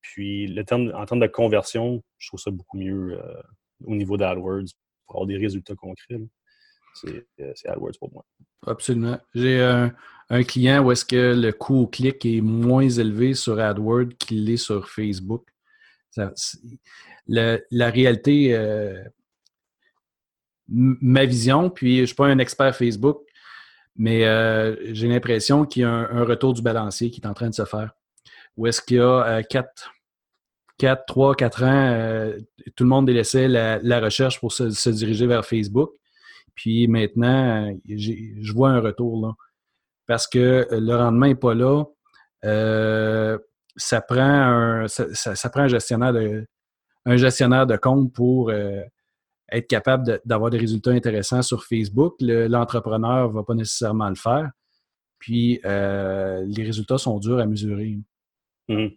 puis, 0.00 0.54
en 0.58 1.04
termes 1.06 1.20
de 1.20 1.26
conversion, 1.26 2.02
je 2.18 2.28
trouve 2.28 2.40
ça 2.40 2.50
beaucoup 2.50 2.78
mieux 2.78 3.18
euh, 3.18 3.42
au 3.84 3.94
niveau 3.94 4.16
d'AdWords 4.16 4.70
pour 5.06 5.16
avoir 5.16 5.26
des 5.26 5.36
résultats 5.36 5.74
concrets. 5.74 6.20
Euh, 7.06 7.52
c'est 7.54 7.68
AdWords 7.68 7.98
pour 7.98 8.12
moi. 8.12 8.24
Absolument. 8.66 9.18
J'ai 9.34 9.60
un, 9.60 10.42
client 10.42 10.84
où 10.84 10.92
est-ce 10.92 11.04
que 11.04 11.34
le 11.34 11.52
coût 11.52 11.82
au 11.82 11.86
clic 11.86 12.24
est 12.26 12.40
moins 12.40 12.88
élevé 12.88 13.34
sur 13.34 13.58
AdWords 13.60 14.16
qu'il 14.18 14.50
est 14.50 14.56
sur 14.56 14.88
Facebook. 14.88 15.46
la, 17.26 17.90
réalité, 17.90 18.56
ma 20.66 21.24
vision, 21.24 21.70
puis 21.70 21.96
je 21.96 22.00
ne 22.00 22.06
suis 22.06 22.16
pas 22.16 22.26
un 22.26 22.38
expert 22.38 22.74
Facebook, 22.74 23.20
mais 23.94 24.20
j'ai 24.92 25.06
l'impression 25.06 25.64
qu'il 25.64 25.82
y 25.82 25.84
a 25.84 25.90
un, 25.90 26.24
retour 26.24 26.52
du 26.52 26.62
balancier 26.62 27.10
qui 27.10 27.20
est 27.20 27.26
en 27.26 27.34
train 27.34 27.48
de 27.48 27.54
se 27.54 27.64
faire 27.64 27.92
où 28.58 28.66
est-ce 28.66 28.82
qu'il 28.82 28.98
y 28.98 29.00
a 29.00 29.42
4, 29.44 29.92
4, 30.78 31.04
3, 31.06 31.34
4 31.36 31.62
ans, 31.62 31.66
euh, 31.66 32.38
tout 32.76 32.84
le 32.84 32.90
monde 32.90 33.06
délaissait 33.06 33.48
la, 33.48 34.00
recherche 34.00 34.40
pour 34.40 34.52
se, 34.52 34.90
diriger 34.90 35.26
vers 35.26 35.46
Facebook. 35.46 35.92
Puis 36.54 36.88
maintenant, 36.88 37.72
je 37.88 38.52
vois 38.52 38.70
un 38.70 38.80
retour 38.80 39.24
là. 39.24 39.32
Parce 40.06 40.26
que 40.26 40.66
le 40.70 40.96
rendement 40.96 41.26
n'est 41.26 41.34
pas 41.36 41.54
là. 41.54 41.84
Euh, 42.44 43.38
ça, 43.76 44.00
prend 44.00 44.18
un, 44.18 44.86
gestionnaire 45.66 46.12
de, 46.12 47.76
compte 47.76 48.12
pour 48.12 48.50
euh, 48.50 48.80
être 49.52 49.68
capable 49.68 50.20
d'avoir 50.24 50.50
des 50.50 50.58
résultats 50.58 50.90
intéressants 50.90 51.42
sur 51.42 51.64
Facebook. 51.64 52.16
L'entrepreneur 52.20 53.28
ne 53.28 53.34
va 53.34 53.44
pas 53.44 53.54
nécessairement 53.54 54.08
le 54.08 54.16
faire. 54.16 54.50
Puis 55.20 55.60
les 55.64 56.64
résultats 56.64 56.98
sont 56.98 57.18
durs 57.18 57.38
à 57.38 57.46
mesurer. 57.46 57.98
Mmh. 58.68 58.88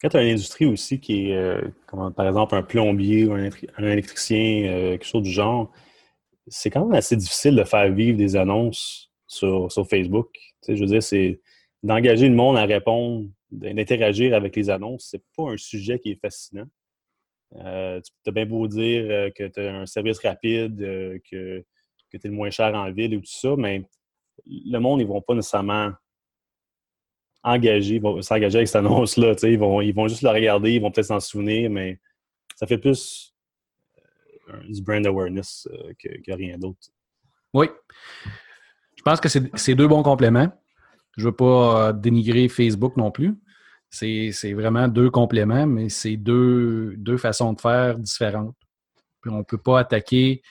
Quand 0.00 0.10
tu 0.10 0.16
as 0.18 0.22
une 0.22 0.32
industrie 0.32 0.66
aussi 0.66 1.00
qui 1.00 1.30
est, 1.30 1.36
euh, 1.36 1.62
comme 1.86 2.12
par 2.12 2.26
exemple 2.26 2.54
un 2.54 2.62
plombier 2.62 3.24
ou 3.24 3.32
un, 3.32 3.50
électricien, 3.78 4.64
euh, 4.66 4.90
quelque 4.92 5.06
chose 5.06 5.22
du 5.22 5.30
genre, 5.30 5.72
c'est 6.46 6.70
quand 6.70 6.84
même 6.84 6.94
assez 6.94 7.16
difficile 7.16 7.56
de 7.56 7.64
faire 7.64 7.90
vivre 7.90 8.18
des 8.18 8.36
annonces 8.36 9.10
sur, 9.26 9.70
Facebook. 9.88 10.28
je 10.68 10.74
veux 10.74 10.86
dire, 10.86 11.02
c'est 11.02 11.40
d'engager 11.82 12.28
le 12.28 12.34
monde 12.34 12.58
à 12.58 12.66
répondre, 12.66 13.28
d'interagir 13.50 14.34
avec 14.34 14.54
les 14.56 14.68
annonces, 14.68 15.08
c'est 15.10 15.22
pas 15.36 15.50
un 15.50 15.56
sujet 15.56 15.98
qui 15.98 16.10
est 16.10 16.20
fascinant. 16.20 16.66
Euh, 17.56 18.00
tu 18.02 18.28
as 18.28 18.32
bien 18.32 18.46
beau 18.46 18.66
dire 18.68 19.32
que 19.34 19.46
tu 19.48 19.60
as 19.60 19.74
un 19.74 19.86
service 19.86 20.18
rapide, 20.18 20.76
que, 21.30 21.64
que 22.12 22.18
tu 22.18 22.26
es 22.26 22.28
le 22.28 22.36
moins 22.36 22.50
cher 22.50 22.74
en 22.74 22.92
ville 22.92 23.16
ou 23.16 23.20
tout 23.20 23.26
ça, 23.26 23.54
mais 23.56 23.88
le 24.46 24.78
monde, 24.78 25.00
ils 25.00 25.06
vont 25.06 25.22
pas 25.22 25.34
nécessairement 25.34 25.92
engagés, 27.44 27.98
vont 27.98 28.20
s'engager 28.22 28.56
avec 28.56 28.68
cette 28.68 28.76
annonce-là. 28.76 29.34
Ils 29.42 29.58
vont, 29.58 29.80
ils 29.80 29.94
vont 29.94 30.08
juste 30.08 30.22
la 30.22 30.32
regarder, 30.32 30.72
ils 30.72 30.80
vont 30.80 30.90
peut-être 30.90 31.06
s'en 31.06 31.20
souvenir, 31.20 31.70
mais 31.70 32.00
ça 32.56 32.66
fait 32.66 32.78
plus 32.78 33.34
euh, 34.48 34.60
du 34.68 34.82
brand 34.82 35.06
awareness 35.06 35.68
euh, 35.72 35.92
que, 35.98 36.32
rien 36.32 36.58
d'autre. 36.58 36.88
Oui. 37.52 37.66
Je 38.96 39.02
pense 39.02 39.20
que 39.20 39.28
c'est 39.28 39.74
deux 39.74 39.86
bons 39.86 40.02
compléments. 40.02 40.48
Je 41.16 41.22
ne 41.22 41.26
veux 41.26 41.36
pas 41.36 41.88
euh, 41.88 41.92
dénigrer 41.92 42.48
Facebook 42.48 42.96
non 42.96 43.10
plus. 43.10 43.34
C'est 43.90 44.52
vraiment 44.54 44.88
deux 44.88 45.08
compléments, 45.08 45.68
mais 45.68 45.88
c'est 45.88 46.16
deux, 46.16 46.94
deux 46.96 47.16
façons 47.16 47.52
de 47.52 47.60
faire 47.60 47.96
différentes. 47.96 48.56
On 49.26 49.38
ne 49.38 49.42
peut 49.42 49.58
pas 49.58 49.78
attaquer 49.78 50.42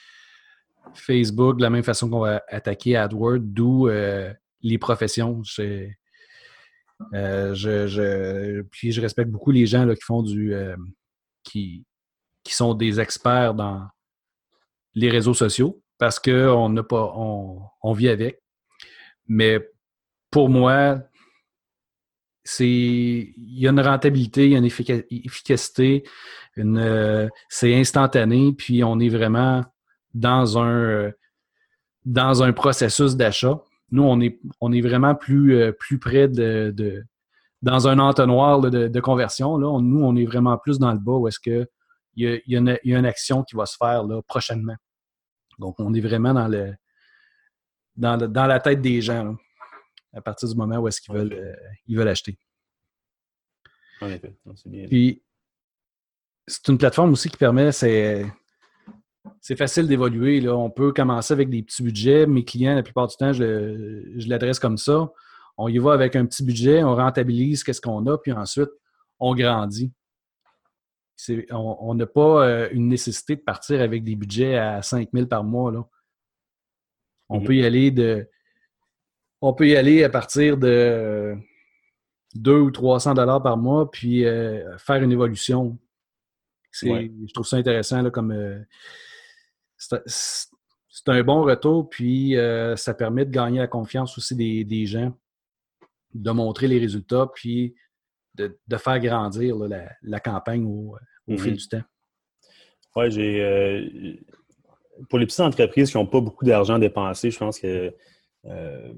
Facebook 0.94 1.58
de 1.58 1.62
la 1.62 1.68
même 1.68 1.82
façon 1.82 2.08
qu'on 2.08 2.20
va 2.20 2.42
attaquer 2.48 2.96
AdWords, 2.96 3.40
d'où 3.40 3.88
les 4.62 4.78
professions. 4.78 5.42
Euh, 7.12 7.54
je, 7.54 8.62
puis 8.62 8.92
je 8.92 9.00
respecte 9.00 9.30
beaucoup 9.30 9.50
les 9.50 9.66
gens 9.66 9.88
qui 9.94 10.02
font 10.02 10.22
du. 10.22 10.54
Euh, 10.54 10.76
qui, 11.42 11.84
qui 12.42 12.54
sont 12.54 12.74
des 12.74 13.00
experts 13.00 13.54
dans 13.54 13.86
les 14.94 15.10
réseaux 15.10 15.34
sociaux 15.34 15.82
parce 15.98 16.18
qu'on 16.18 16.68
n'a 16.68 16.82
pas. 16.82 17.12
On, 17.16 17.92
vit 17.92 18.08
avec. 18.08 18.40
Mais 19.26 19.58
pour 20.30 20.48
moi, 20.48 21.02
c'est 22.42 22.66
il 22.66 23.58
y 23.58 23.66
a 23.66 23.70
une 23.70 23.80
rentabilité, 23.80 24.46
il 24.46 24.52
y 24.52 24.54
a 24.54 24.58
une 24.58 24.64
efficacité, 24.64 26.04
c'est 27.48 27.74
instantané, 27.74 28.52
puis 28.52 28.84
on 28.84 29.00
est 29.00 29.08
vraiment 29.08 29.64
dans 30.12 30.58
un 30.58 31.10
dans 32.04 32.42
un 32.42 32.52
processus 32.52 33.16
d'achat. 33.16 33.62
Nous, 33.90 34.02
on 34.02 34.20
est, 34.20 34.40
on 34.60 34.72
est 34.72 34.80
vraiment 34.80 35.14
plus, 35.14 35.56
euh, 35.56 35.72
plus 35.72 35.98
près 35.98 36.28
de, 36.28 37.04
dans 37.62 37.88
un 37.88 37.98
entonnoir 37.98 38.60
de, 38.60 39.00
conversion. 39.00 39.56
Là. 39.56 39.80
nous, 39.80 40.04
on 40.04 40.16
est 40.16 40.24
vraiment 40.24 40.58
plus 40.58 40.78
dans 40.78 40.92
le 40.92 40.98
bas 40.98 41.12
où 41.12 41.28
est-ce 41.28 41.38
qu'il 41.38 41.66
y 42.16 42.26
a, 42.26 42.38
y, 42.46 42.56
a 42.56 42.58
une, 42.58 42.78
y 42.84 42.94
a 42.94 42.98
une 42.98 43.06
action 43.06 43.42
qui 43.42 43.56
va 43.56 43.66
se 43.66 43.76
faire 43.76 44.04
là, 44.04 44.20
prochainement. 44.22 44.76
Donc, 45.58 45.76
on 45.78 45.94
est 45.94 46.00
vraiment 46.00 46.34
dans 46.34 46.48
le 46.48 46.74
dans, 47.96 48.16
dans 48.16 48.46
la 48.46 48.58
tête 48.58 48.80
des 48.80 49.00
gens 49.00 49.36
à 50.12 50.20
partir 50.20 50.48
du 50.48 50.54
moment 50.54 50.78
où 50.78 50.88
est-ce 50.88 51.00
qu'ils 51.00 51.14
veulent, 51.14 51.32
euh, 51.32 51.54
ils 51.86 51.96
veulent 51.96 52.08
acheter. 52.08 52.38
En 54.00 54.08
effet, 54.08 54.34
c'est 54.56 54.70
bien. 54.70 54.86
Puis, 54.86 55.22
c'est 56.46 56.68
une 56.68 56.78
plateforme 56.78 57.12
aussi 57.12 57.28
qui 57.28 57.36
permet, 57.36 57.72
c'est 57.72 58.26
c'est 59.40 59.56
facile 59.56 59.86
d'évoluer. 59.88 60.46
On 60.48 60.70
peut 60.70 60.92
commencer 60.92 61.32
avec 61.32 61.50
des 61.50 61.62
petits 61.62 61.82
budgets. 61.82 62.26
Mes 62.26 62.44
clients, 62.44 62.74
la 62.74 62.82
plupart 62.82 63.06
du 63.06 63.16
temps, 63.16 63.32
je, 63.32 64.28
l'adresse 64.28 64.58
comme 64.58 64.78
ça. 64.78 65.10
On 65.56 65.68
y 65.68 65.78
va 65.78 65.92
avec 65.92 66.16
un 66.16 66.26
petit 66.26 66.42
budget, 66.42 66.82
on 66.82 66.96
rentabilise 66.96 67.62
qu'est-ce 67.62 67.80
qu'on 67.80 68.06
a, 68.06 68.18
puis 68.18 68.32
ensuite, 68.32 68.70
on 69.20 69.34
grandit. 69.34 69.92
On 71.50 71.94
n'a 71.94 72.06
pas 72.06 72.44
euh, 72.44 72.68
une 72.72 72.88
nécessité 72.88 73.36
de 73.36 73.40
partir 73.40 73.80
avec 73.80 74.02
des 74.02 74.16
budgets 74.16 74.56
à 74.56 74.82
5 74.82 75.10
000 75.14 75.26
par 75.26 75.44
mois. 75.44 75.70
Là. 75.70 75.84
On 77.28 77.38
mm-hmm. 77.38 77.46
peut 77.46 77.54
y 77.54 77.64
aller 77.64 77.90
de. 77.92 78.28
On 79.40 79.54
peut 79.54 79.68
y 79.68 79.76
aller 79.76 80.02
à 80.02 80.08
partir 80.08 80.56
de 80.56 81.36
2 82.34 82.58
ou 82.58 82.70
300 82.70 83.14
dollars 83.14 83.42
par 83.42 83.56
mois, 83.56 83.90
puis 83.90 84.24
euh, 84.24 84.76
faire 84.78 85.02
une 85.02 85.12
évolution. 85.12 85.78
Je 86.72 87.32
trouve 87.32 87.46
ça 87.46 87.56
intéressant 87.56 88.02
là, 88.02 88.10
comme, 88.10 88.32
euh, 88.32 88.58
c'est 90.06 91.08
un 91.08 91.22
bon 91.22 91.42
retour, 91.42 91.88
puis 91.88 92.36
euh, 92.36 92.76
ça 92.76 92.94
permet 92.94 93.24
de 93.24 93.30
gagner 93.30 93.58
la 93.58 93.66
confiance 93.66 94.16
aussi 94.16 94.36
des, 94.36 94.86
gens, 94.86 95.12
de 96.14 96.30
montrer 96.30 96.68
les 96.68 96.78
résultats, 96.78 97.28
puis 97.34 97.74
de, 98.34 98.56
faire 98.76 99.00
grandir 99.00 99.56
la, 100.02 100.20
campagne 100.20 100.64
au, 100.64 100.96
fil 101.28 101.36
mm-hmm. 101.36 101.56
du 101.56 101.68
temps. 101.68 101.82
Oui, 102.96 103.10
j'ai. 103.10 103.42
Euh, 103.42 104.14
pour 105.08 105.18
les 105.18 105.26
petites 105.26 105.40
entreprises 105.40 105.90
qui 105.90 105.96
n'ont 105.96 106.06
pas 106.06 106.20
beaucoup 106.20 106.44
d'argent 106.44 106.74
à 106.74 106.78
dépenser, 106.78 107.30
je 107.30 107.38
pense 107.38 107.58
que 107.58 107.92
euh, 108.46 108.92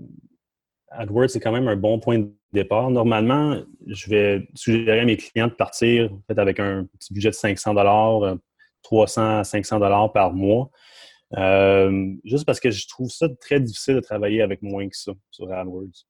AdWords, 0.90 1.30
c'est 1.30 1.40
quand 1.40 1.52
même 1.52 1.68
un 1.68 1.76
bon 1.76 1.98
point 1.98 2.18
de 2.18 2.30
départ. 2.52 2.90
Normalement, 2.90 3.62
je 3.86 4.10
vais 4.10 4.48
suggérer 4.54 5.00
à 5.00 5.04
mes 5.04 5.16
clients 5.16 5.48
de 5.48 5.52
partir 5.52 6.10
peut-être 6.10 6.38
avec 6.38 6.60
un 6.60 6.84
petit 6.98 7.12
budget 7.12 7.30
de 7.30 7.34
500 7.34 7.74
300 8.86 9.38
à 9.40 9.44
500 9.44 9.80
par 10.10 10.32
mois. 10.32 10.70
Euh, 11.36 12.14
juste 12.24 12.46
parce 12.46 12.60
que 12.60 12.70
je 12.70 12.86
trouve 12.86 13.10
ça 13.10 13.28
très 13.40 13.58
difficile 13.58 13.96
de 13.96 14.00
travailler 14.00 14.42
avec 14.42 14.62
moins 14.62 14.88
que 14.88 14.96
ça 14.96 15.12
sur 15.30 15.52
AdWords. 15.52 16.06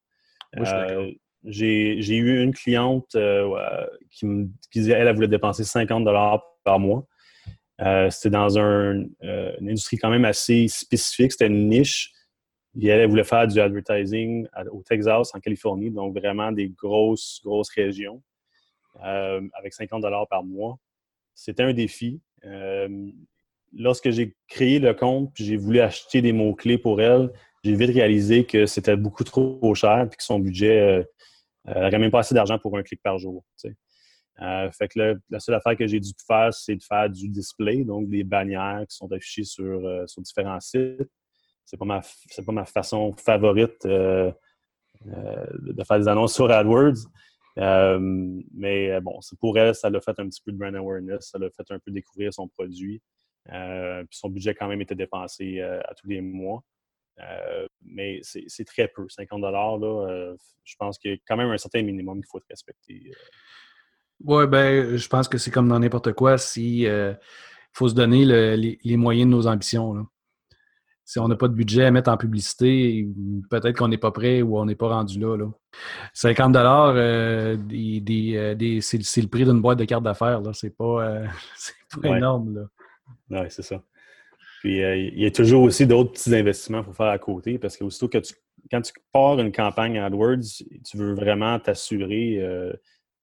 Euh, 0.57 1.11
j'ai 1.43 2.15
eu 2.15 2.43
une 2.43 2.53
cliente 2.53 3.15
euh, 3.15 3.87
qui 4.11 4.27
me 4.27 4.47
disait 4.71 4.93
qu'elle 4.93 5.15
voulait 5.15 5.27
dépenser 5.27 5.63
50 5.63 6.05
par 6.63 6.79
mois. 6.79 7.07
C'était 8.11 8.29
dans 8.29 8.57
une 8.57 9.09
industrie 9.21 9.97
quand 9.97 10.11
même 10.11 10.25
assez 10.25 10.67
spécifique, 10.67 11.31
c'était 11.31 11.47
une 11.47 11.69
niche. 11.69 12.13
Et 12.79 12.89
elle, 12.89 13.09
voulait 13.09 13.23
faire 13.23 13.47
du 13.47 13.59
advertising 13.59 14.47
au 14.71 14.83
Texas, 14.83 15.33
en 15.33 15.39
Californie, 15.39 15.89
donc 15.89 16.15
vraiment 16.15 16.51
des 16.51 16.69
grosses, 16.69 17.41
grosses 17.43 17.71
régions, 17.71 18.21
avec 19.01 19.73
50 19.73 20.03
par 20.29 20.43
mois. 20.43 20.77
C'était 21.33 21.63
un 21.63 21.73
défi 21.73 22.21
lorsque 23.73 24.09
j'ai 24.09 24.35
créé 24.47 24.79
le 24.79 24.93
compte 24.93 25.33
puis 25.33 25.45
j'ai 25.45 25.57
voulu 25.57 25.79
acheter 25.79 26.21
des 26.21 26.33
mots-clés 26.33 26.77
pour 26.77 27.01
elle, 27.01 27.31
j'ai 27.63 27.75
vite 27.75 27.91
réalisé 27.91 28.45
que 28.45 28.65
c'était 28.65 28.95
beaucoup 28.95 29.23
trop 29.23 29.73
cher 29.75 30.07
et 30.11 30.15
que 30.15 30.23
son 30.23 30.39
budget 30.39 31.05
n'aurait 31.65 31.93
euh, 31.93 31.99
même 31.99 32.11
pas 32.11 32.19
assez 32.19 32.33
d'argent 32.33 32.57
pour 32.59 32.77
un 32.77 32.83
clic 32.83 33.01
par 33.01 33.17
jour. 33.17 33.43
Euh, 34.41 34.71
fait 34.71 34.87
que 34.87 35.19
la 35.29 35.39
seule 35.39 35.55
affaire 35.55 35.75
que 35.75 35.87
j'ai 35.87 35.99
dû 35.99 36.11
faire, 36.25 36.53
c'est 36.53 36.75
de 36.75 36.83
faire 36.83 37.09
du 37.09 37.27
display, 37.27 37.83
donc 37.83 38.07
des 38.09 38.23
bannières 38.23 38.85
qui 38.87 38.95
sont 38.95 39.11
affichées 39.11 39.43
sur, 39.43 39.85
euh, 39.85 40.05
différents 40.19 40.59
sites. 40.59 41.09
C'est 41.65 41.77
pas 41.77 41.85
pas 41.85 42.51
ma 42.53 42.65
façon 42.65 43.13
favorite 43.17 43.85
de 43.85 44.33
faire 45.83 45.99
des 45.99 46.07
annonces 46.07 46.35
sur 46.35 46.49
AdWords. 46.49 47.09
Mais 47.57 49.01
bon, 49.01 49.19
c'est 49.21 49.37
pour 49.39 49.57
elle, 49.57 49.73
ça 49.73 49.89
l'a 49.89 49.99
fait 49.99 50.19
un 50.19 50.27
petit 50.29 50.41
peu 50.45 50.51
de 50.51 50.57
brand 50.57 50.75
awareness, 50.75 51.29
ça 51.31 51.39
l'a 51.39 51.49
fait 51.49 51.69
un 51.71 51.79
peu 51.79 51.91
découvrir 51.91 52.33
son 52.33 52.47
produit. 52.47 53.01
Euh, 53.53 54.03
puis 54.03 54.17
son 54.17 54.29
budget 54.29 54.53
quand 54.55 54.67
même 54.67 54.81
était 54.81 54.95
dépensé 54.95 55.59
euh, 55.59 55.79
à 55.85 55.93
tous 55.93 56.07
les 56.07 56.21
mois. 56.21 56.63
Euh, 57.19 57.67
mais 57.83 58.19
c'est 58.21 58.65
très 58.65 58.87
peu. 58.87 59.07
50 59.09 59.41
là, 59.41 60.35
je 60.63 60.75
pense 60.77 60.97
qu'il 60.99 61.11
y 61.11 61.13
a 61.13 61.17
quand 61.27 61.37
même 61.37 61.49
un 61.49 61.57
certain 61.57 61.81
minimum 61.81 62.17
qu'il 62.17 62.29
faut 62.29 62.41
respecter. 62.49 63.11
Oui, 64.23 64.47
ben, 64.47 64.95
je 64.95 65.07
pense 65.07 65.27
que 65.27 65.37
c'est 65.37 65.51
comme 65.51 65.67
dans 65.67 65.79
n'importe 65.79 66.13
quoi. 66.13 66.37
Si 66.37 66.85
faut 67.73 67.89
se 67.89 67.95
donner 67.95 68.25
les, 68.55 68.97
moyens 68.97 69.29
de 69.29 69.35
nos 69.35 69.47
ambitions. 69.47 70.07
Si 71.07 71.19
on 71.19 71.27
n'a 71.29 71.37
pas 71.37 71.47
de 71.47 71.53
budget 71.53 71.85
à 71.85 71.91
mettre 71.91 72.11
en 72.11 72.17
publicité, 72.17 73.07
peut-être 73.49 73.77
qu'on 73.77 73.87
n'est 73.87 73.97
pas 73.97 74.11
prêt 74.11 74.41
ou 74.41 74.59
on 74.59 74.65
n'est 74.65 74.75
pas 74.75 74.89
rendu 74.89 75.17
là. 75.19 75.37
50 76.13 76.51
dollars, 76.51 76.93
c'est 76.95 77.61
le 79.21 79.27
prix 79.27 79.45
d'une 79.45 79.61
boîte 79.61 79.79
de 79.79 79.85
cartes 79.85 80.03
d'affaires. 80.03 80.41
C'est 80.53 80.75
pas, 80.75 81.23
pas 82.01 82.17
énorme. 82.17 82.55
Là. 82.55 83.41
Oui, 83.41 83.47
c'est 83.49 83.61
ça. 83.61 83.81
Puis 84.59 84.83
euh, 84.83 84.97
il 84.97 85.19
y 85.19 85.25
a 85.25 85.31
toujours 85.31 85.63
aussi 85.63 85.85
d'autres 85.85 86.11
petits 86.11 86.35
investissements 86.35 86.83
pour 86.83 86.95
faire 86.95 87.07
à 87.07 87.17
côté 87.17 87.57
parce 87.57 87.77
que 87.77 87.83
aussitôt 87.83 88.09
que 88.09 88.17
tu, 88.17 88.33
quand 88.69 88.81
tu 88.81 88.91
pars 89.13 89.39
une 89.39 89.51
campagne 89.51 89.99
AdWords, 89.99 90.63
tu 90.83 90.97
veux 90.97 91.13
vraiment 91.13 91.59
t'assurer 91.59 92.39
euh, 92.41 92.73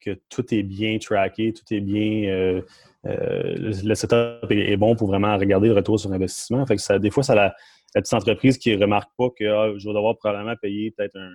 que 0.04 0.20
tout 0.28 0.54
est 0.54 0.62
bien 0.62 0.98
tracké, 0.98 1.52
tout 1.52 1.72
est 1.72 1.80
bien. 1.80 2.28
Euh, 2.28 2.62
le 3.04 3.94
setup 3.94 4.50
est, 4.50 4.76
bon 4.76 4.96
pour 4.96 5.08
vraiment 5.08 5.36
regarder 5.36 5.68
le 5.68 5.74
retour 5.74 6.00
sur 6.00 6.12
investissement. 6.12 6.64
Fait 6.66 6.98
des 6.98 7.10
fois, 7.10 7.22
ça 7.22 7.34
la, 7.34 7.54
petite 7.94 8.14
entreprise 8.14 8.58
qui 8.58 8.74
ne 8.76 8.80
remarque 8.80 9.10
pas 9.16 9.30
que 9.30 9.44
ah, 9.44 9.78
je 9.78 9.86
vais 9.88 9.94
devoir 9.94 10.16
probablement 10.16 10.56
payer 10.56 10.90
peut-être 10.90 11.16
un, 11.16 11.32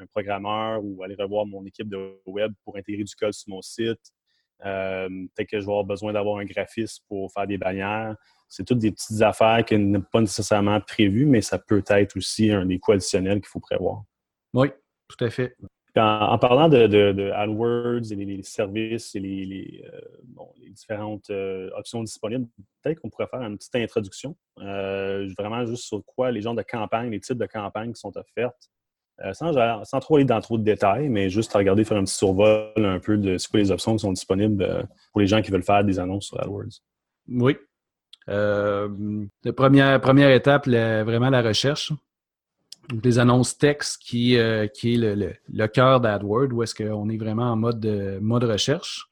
un, 0.00 0.06
programmeur 0.06 0.80
ou 0.82 1.02
aller 1.02 1.14
revoir 1.18 1.46
mon 1.46 1.64
équipe 1.64 1.88
de 1.88 2.20
web 2.26 2.52
pour 2.64 2.76
intégrer 2.76 3.04
du 3.04 3.14
code 3.14 3.32
sur 3.32 3.50
mon 3.50 3.62
site. 3.62 4.00
Euh, 4.64 5.08
peut-être 5.34 5.50
que 5.50 5.60
je 5.60 5.66
vais 5.66 5.72
avoir 5.72 5.84
besoin 5.84 6.12
d'avoir 6.12 6.38
un 6.38 6.44
graphiste 6.44 7.02
pour 7.08 7.30
faire 7.32 7.46
des 7.46 7.58
bannières. 7.58 8.16
C'est 8.48 8.64
toutes 8.64 8.78
des 8.78 8.92
petites 8.92 9.20
affaires 9.22 9.64
qui 9.64 9.76
n'est 9.76 10.00
pas 10.00 10.20
nécessairement 10.20 10.80
prévues, 10.80 11.26
mais 11.26 11.42
ça 11.42 11.58
peut 11.58 11.84
être 11.88 12.16
aussi 12.16 12.50
un 12.50 12.64
des 12.64 12.78
coûts 12.78 12.92
additionnels 12.92 13.40
qu'il 13.40 13.48
faut 13.48 13.60
prévoir. 13.60 14.04
Oui, 14.54 14.68
tout 15.08 15.24
à 15.24 15.30
fait. 15.30 15.56
En, 15.96 16.38
parlant 16.38 16.68
de, 16.68 17.30
AdWords 17.30 18.12
et 18.12 18.16
les, 18.16 18.42
services 18.42 19.14
et 19.14 19.20
les, 19.20 19.84
euh, 19.92 20.42
différentes 20.68 21.30
euh, 21.30 21.70
options 21.76 22.02
disponibles, 22.02 22.46
peut-être 22.82 23.00
qu'on 23.00 23.08
pourrait 23.08 23.28
faire 23.28 23.40
une 23.40 23.56
petite 23.56 23.76
introduction, 23.76 24.36
vraiment 24.58 25.64
juste 25.64 25.84
sur 25.84 26.04
quoi 26.04 26.30
les 26.30 26.42
genres 26.42 26.54
de 26.54 26.62
campagnes, 26.62 27.10
les 27.10 27.20
types 27.20 27.38
de 27.38 27.46
campagnes 27.46 27.92
qui 27.92 28.00
sont 28.00 28.16
offertes 28.16 28.70
euh, 29.24 29.32
sans, 29.32 30.00
trop 30.00 30.16
aller 30.16 30.26
dans 30.26 30.40
trop 30.40 30.58
de 30.58 30.62
détails, 30.62 31.08
mais 31.08 31.30
juste 31.30 31.54
à 31.56 31.58
regarder, 31.58 31.84
faire 31.84 31.96
un 31.96 32.04
petit 32.04 32.14
survol 32.14 32.70
un 32.76 32.98
peu 32.98 33.16
de 33.16 33.38
ce 33.38 33.48
que 33.48 33.56
les 33.56 33.70
options 33.70 33.94
qui 33.94 34.00
sont 34.00 34.12
disponibles 34.12 34.62
euh, 34.62 34.82
pour 35.12 35.22
les 35.22 35.26
gens 35.26 35.40
qui 35.40 35.50
veulent 35.50 35.62
faire 35.62 35.82
des 35.84 35.98
annonces 35.98 36.26
sur 36.26 36.40
AdWords. 36.40 36.82
Oui. 37.28 37.56
Euh, 38.28 38.88
la 39.42 39.52
première, 39.54 40.00
première 40.02 40.30
étape, 40.30 40.68
vraiment 40.68 41.30
la 41.30 41.40
recherche. 41.40 41.92
Les 43.02 43.18
annonces 43.18 43.56
texte 43.58 44.00
qui, 44.02 44.36
qui 44.74 44.94
est 44.94 44.96
le, 44.96 45.66
cœur 45.68 46.00
d'AdWords, 46.00 46.52
où 46.52 46.62
est-ce 46.62 46.74
qu'on 46.74 47.08
est 47.08 47.16
vraiment 47.16 47.52
en 47.52 47.56
mode, 47.56 48.18
mode 48.20 48.44
recherche. 48.44 49.08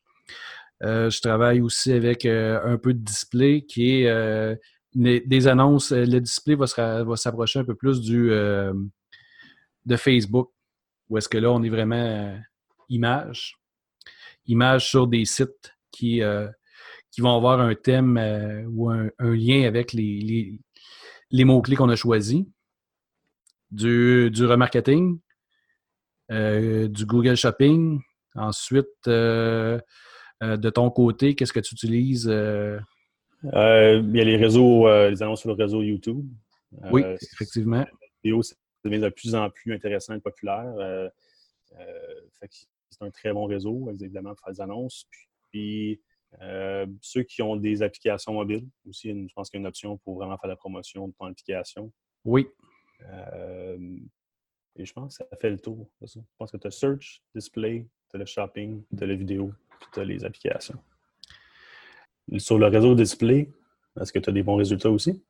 je 0.81 1.21
travaille 1.21 1.61
aussi 1.61 1.93
avec 1.93 2.25
un 2.25 2.79
peu 2.79 2.95
de 2.95 3.01
display 3.01 3.63
qui 3.63 4.05
est 4.05 4.59
des 4.95 5.49
annonces. 5.49 5.93
Le 5.93 6.21
display 6.21 6.55
va 6.55 7.17
s'approcher 7.17 7.59
un 7.59 7.65
peu 7.65 7.75
plus 7.75 8.01
du 8.01 8.31
de 9.87 9.97
Facebook, 9.97 10.51
où 11.09 11.19
est-ce 11.19 11.29
que 11.29 11.39
là, 11.39 11.51
on 11.51 11.63
est 11.63 11.69
vraiment 11.69 11.97
euh, 11.97 12.37
images. 12.89 13.59
Images 14.47 14.89
sur 14.89 15.07
des 15.07 15.25
sites 15.25 15.75
qui, 15.91 16.23
euh, 16.23 16.49
qui 17.11 17.21
vont 17.21 17.37
avoir 17.37 17.61
un 17.61 17.75
thème 17.75 18.17
euh, 18.17 18.65
ou 18.69 18.91
un, 18.91 19.11
lien 19.19 19.67
avec 19.67 19.93
les, 19.93 20.59
les, 21.31 21.45
mots-clés 21.45 21.77
qu'on 21.77 21.89
a 21.89 21.97
choisis. 21.97 22.45
Du, 23.75 24.31
du 24.31 24.47
remarketing, 24.47 25.19
du 26.31 27.07
Google 27.07 27.37
Shopping. 27.37 28.01
Ensuite, 28.37 28.87
de 29.07 29.81
ton 30.71 30.91
côté, 30.91 31.35
qu'est-ce 31.35 31.53
que 31.53 31.61
tu 31.61 31.75
utilises? 31.75 32.27
il 32.27 33.47
y 33.47 33.51
a 33.51 34.25
les 34.25 34.37
réseaux, 34.37 34.87
les 35.09 35.23
annonces 35.23 35.41
sur 35.41 35.51
le 35.51 35.57
réseau 35.57 35.83
YouTube. 35.83 36.25
oui, 36.91 37.03
effectivement 37.33 37.85
devient 38.85 39.01
de 39.01 39.09
plus 39.09 39.35
en 39.35 39.51
plus 39.51 39.73
intéressant 39.73 40.15
et 40.15 40.21
populaire. 40.21 40.73
Euh, 40.79 41.09
euh, 41.79 42.21
c'est 42.91 43.03
un 43.03 43.11
très 43.11 43.33
bon 43.33 43.47
réseau, 43.47 43.91
évidemment, 44.01 44.35
pour 44.35 44.45
faire 44.45 44.55
des 44.55 44.61
annonces. 44.61 45.09
Puis, 45.51 46.01
euh, 46.41 46.87
ceux 47.01 47.23
qui 47.23 47.43
ont 47.43 47.57
des 47.57 47.83
applications 47.83 48.33
mobiles 48.33 48.69
aussi, 48.89 49.09
je 49.09 49.33
pense 49.35 49.51
qu'il 49.51 49.59
y 49.59 49.61
a 49.61 49.63
une 49.63 49.67
option 49.67 49.97
pour 49.99 50.17
vraiment 50.17 50.37
faire 50.39 50.49
la 50.49 50.57
promotion 50.57 51.09
de 51.09 51.15
ton 51.19 51.27
application. 51.27 51.93
Oui. 52.25 52.47
Et 54.77 54.85
je 54.85 54.93
pense 54.93 55.19
que 55.19 55.25
ça 55.25 55.37
fait 55.37 55.51
le 55.51 55.59
tour. 55.59 55.89
Je 56.03 56.19
pense 56.39 56.51
que 56.51 56.57
tu 56.57 56.67
as 56.67 56.71
Search, 56.71 57.23
Display, 57.35 57.87
tu 58.11 58.17
as 58.17 58.19
le 58.19 58.27
Shopping, 58.27 58.83
tu 58.97 59.05
as 59.05 59.07
la 59.07 59.15
vidéo, 59.15 59.53
tu 59.93 60.01
as 60.01 60.05
les 60.05 60.25
applications. 60.25 60.79
Sur 62.39 62.59
le 62.59 62.67
réseau 62.67 62.95
Display, 62.95 63.51
est-ce 64.01 64.13
que 64.13 64.19
tu 64.19 64.31
as 64.31 64.33
des 64.33 64.43
bons 64.43 64.57
résultats 64.57 64.91
aussi? 64.91 65.23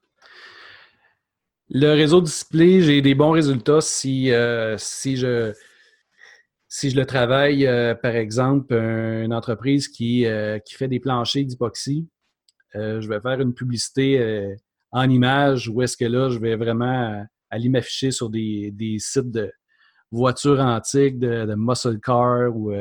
Le 1.71 1.93
réseau 1.93 2.21
display, 2.21 2.83
j'ai 2.83 3.01
des 3.01 3.15
bons 3.15 3.31
résultats 3.31 3.81
si, 3.81 4.31
euh, 4.31 4.77
si, 4.77 5.17
je, 5.17 5.53
si 6.69 6.91
je 6.91 6.97
le 6.97 7.07
travaille, 7.07 7.67
euh, 7.67 7.95
par 7.95 8.15
exemple, 8.15 8.75
une 8.75 9.33
entreprise 9.33 9.89
qui, 9.89 10.27
euh, 10.27 10.59
qui 10.59 10.75
fait 10.75 10.89
des 10.89 11.01
planchers 11.01 11.45
d'hypoxie. 11.45 12.07
je 12.75 13.09
vais 13.09 13.21
faire 13.21 13.41
une 13.41 13.55
publicité 13.55 14.57
en 14.91 15.09
image 15.09 15.69
où 15.69 15.81
est-ce 15.81 15.97
que 15.97 16.05
là, 16.05 16.29
je 16.29 16.39
vais 16.39 16.57
vraiment 16.57 17.25
aller 17.55 17.69
m'afficher 17.69 18.11
sur 18.11 18.31
des, 18.31 18.97
sites 18.99 19.31
de 19.31 19.53
voitures 20.11 20.61
antiques, 20.61 21.19
de, 21.19 21.55
muscle 21.57 21.99
car 22.01 22.55
ou 22.55 22.73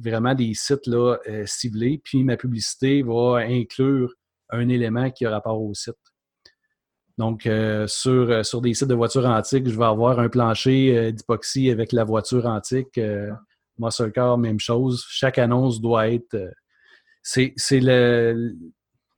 vraiment 0.00 0.34
des 0.34 0.54
sites 0.54 0.86
là, 0.86 1.18
ciblés. 1.46 2.00
Puis 2.02 2.24
ma 2.24 2.36
publicité 2.36 3.02
va 3.02 3.38
inclure 3.38 4.14
un 4.50 4.68
élément 4.68 5.10
qui 5.10 5.26
a 5.26 5.30
rapport 5.30 5.60
au 5.60 5.74
site. 5.74 5.94
Donc, 7.16 7.46
euh, 7.46 7.86
sur, 7.86 8.30
euh, 8.30 8.60
des 8.60 8.74
sites 8.74 8.88
de 8.88 8.94
voitures 8.94 9.26
antiques, 9.26 9.68
je 9.68 9.78
vais 9.78 9.84
avoir 9.84 10.18
un 10.18 10.28
plancher 10.28 10.96
euh, 10.96 11.12
d'hypoxie 11.12 11.70
avec 11.70 11.92
la 11.92 12.04
voiture 12.04 12.46
antique. 12.46 13.00
Muscle 13.78 14.12
Car, 14.12 14.38
même 14.38 14.60
chose. 14.60 15.04
Chaque 15.08 15.38
annonce 15.38 15.80
doit 15.80 16.08
être. 16.10 16.36
c'est 17.22 17.54
le. 17.72 18.54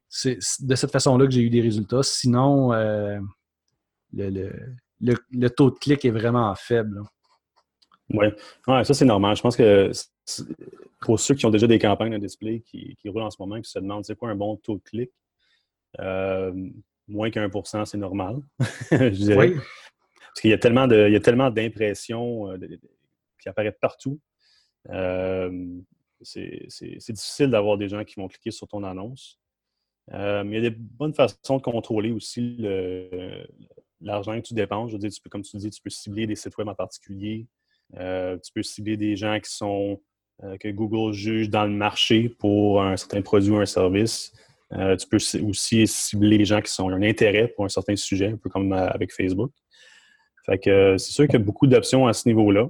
C'est 0.08 0.38
de 0.60 0.74
cette 0.74 0.92
façon-là 0.92 1.26
que 1.26 1.32
j'ai 1.32 1.42
eu 1.42 1.50
des 1.50 1.60
résultats. 1.60 2.02
Sinon, 2.02 2.70
le, 4.16 5.14
le, 5.30 5.50
taux 5.50 5.70
de 5.70 5.78
clic 5.78 6.04
est 6.04 6.10
vraiment 6.10 6.54
faible. 6.54 7.02
Oui, 8.10 8.26
ouais, 8.68 8.84
ça 8.84 8.94
c'est 8.94 9.04
normal. 9.04 9.36
Je 9.36 9.42
pense 9.42 9.56
que 9.56 9.90
pour 11.00 11.18
ceux 11.20 11.34
qui 11.34 11.46
ont 11.46 11.50
déjà 11.50 11.66
des 11.66 11.78
campagnes 11.78 12.12
de 12.12 12.18
display 12.18 12.60
qui, 12.60 12.96
qui 12.96 13.08
roulent 13.08 13.22
en 13.22 13.30
ce 13.30 13.36
moment, 13.40 13.60
qui 13.60 13.70
se 13.70 13.78
demandent 13.78 14.04
c'est 14.04 14.16
quoi 14.16 14.30
un 14.30 14.36
bon 14.36 14.56
taux 14.56 14.76
de 14.76 14.82
clic, 14.82 15.10
moins 17.08 17.30
qu'un 17.30 17.48
pour 17.48 17.66
cent, 17.66 17.84
c'est 17.84 17.98
normal, 17.98 18.36
je 18.90 19.08
dirais. 19.08 19.52
Parce 19.54 20.40
qu'il 20.40 20.50
y 20.50 20.54
a 20.54 20.58
tellement 20.58 20.86
de, 20.86 21.06
il 21.08 21.12
y 21.12 21.16
a 21.16 21.20
tellement 21.20 21.50
d'impressions 21.50 22.56
qui 23.40 23.48
apparaissent 23.48 23.78
partout. 23.80 24.20
c'est 26.22 27.12
difficile 27.12 27.50
d'avoir 27.50 27.78
des 27.78 27.88
gens 27.88 28.04
qui 28.04 28.16
vont 28.16 28.28
cliquer 28.28 28.50
sur 28.50 28.68
ton 28.68 28.84
annonce. 28.84 29.40
mais 30.12 30.44
il 30.44 30.54
y 30.54 30.66
a 30.66 30.70
des 30.70 30.76
bonnes 30.76 31.14
façons 31.14 31.56
de 31.56 31.62
contrôler 31.62 32.12
aussi 32.12 32.58
l'argent 34.00 34.36
que 34.36 34.46
tu 34.46 34.54
dépenses. 34.54 34.90
Je 34.90 34.96
veux 34.96 35.00
dire, 35.00 35.10
tu 35.10 35.20
peux, 35.20 35.30
comme 35.30 35.42
tu 35.42 35.56
dis, 35.56 35.70
tu 35.70 35.82
peux 35.82 35.90
cibler 35.90 36.26
des 36.26 36.36
sites 36.36 36.56
web 36.56 36.68
en 36.68 36.74
particulier. 36.74 37.46
tu 37.92 38.52
peux 38.54 38.62
cibler 38.62 38.96
des 38.96 39.16
gens 39.16 39.38
qui 39.40 39.50
sont 39.50 40.00
euh, 40.44 40.58
que 40.58 40.68
Google 40.68 41.14
juge 41.14 41.48
dans 41.48 41.64
le 41.64 41.72
marché 41.72 42.28
pour 42.28 42.82
un 42.82 42.96
certain 42.98 43.22
produit 43.22 43.50
ou 43.50 43.56
un 43.56 43.66
service. 43.66 44.34
Euh, 44.72 44.94
tu 44.96 45.08
peux 45.08 45.16
aussi 45.16 45.86
cibler 45.86 46.36
les 46.36 46.44
gens 46.44 46.60
qui 46.60 46.78
ont 46.80 46.90
un 46.90 47.02
intérêt 47.02 47.48
pour 47.48 47.64
un 47.64 47.70
certain 47.70 47.96
sujet, 47.96 48.32
un 48.32 48.36
peu 48.36 48.50
comme 48.50 48.72
euh, 48.72 48.88
avec 48.88 49.14
Facebook. 49.14 49.50
Fait 50.44 50.58
que 50.58 50.98
c'est 50.98 51.12
sûr 51.12 51.24
qu'il 51.24 51.34
y 51.34 51.42
a 51.42 51.44
beaucoup 51.44 51.66
d'options 51.66 52.06
à 52.06 52.12
ce 52.12 52.28
niveau-là. 52.28 52.68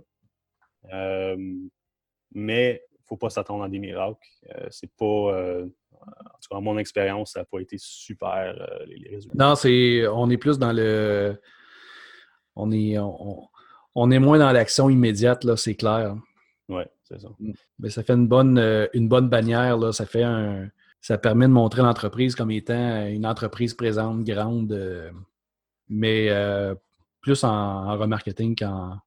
mais 2.32 2.82
il 2.92 3.02
ne 3.02 3.06
faut 3.08 3.16
pas 3.16 3.30
s'attendre 3.30 3.64
à 3.64 3.68
des 3.68 3.80
miracles. 3.80 4.28
c'est 4.70 4.90
pas. 4.96 5.62
En 6.06 6.38
tout 6.40 6.48
cas, 6.50 6.60
mon 6.60 6.78
expérience, 6.78 7.32
ça 7.32 7.40
n'a 7.40 7.44
pas 7.44 7.60
été 7.60 7.76
super 7.78 8.54
les, 8.86 9.08
résultats. 9.10 9.36
Non, 9.36 9.54
c'est. 9.54 10.06
On 10.08 10.30
est 10.30 10.36
plus 10.36 10.58
dans 10.58 10.72
le. 10.72 11.40
On 12.54 12.70
est. 12.72 12.96
On, 12.98 14.10
est 14.10 14.18
moins 14.18 14.38
dans 14.38 14.52
l'action 14.52 14.90
immédiate, 14.90 15.44
là, 15.44 15.56
c'est 15.56 15.74
clair. 15.74 16.16
Oui, 16.68 16.82
c'est 17.04 17.20
ça. 17.20 17.28
Mm. 17.38 17.52
Mais 17.78 17.90
ça 17.90 18.02
fait 18.02 18.14
une 18.14 18.28
bonne, 18.28 18.58
euh, 18.58 18.86
une 18.92 19.08
bonne 19.08 19.28
bannière. 19.28 19.76
Là. 19.78 19.92
Ça 19.92 20.06
fait 20.06 20.22
un, 20.22 20.68
ça 21.00 21.18
permet 21.18 21.46
de 21.46 21.52
montrer 21.52 21.82
l'entreprise 21.82 22.34
comme 22.34 22.50
étant 22.50 23.06
une 23.06 23.26
entreprise 23.26 23.74
présente, 23.74 24.24
grande, 24.24 24.72
euh, 24.72 25.10
mais 25.88 26.28
euh, 26.30 26.74
plus 27.20 27.44
en, 27.44 27.96
remarketing 27.96 28.56
qu'en, 28.56 28.98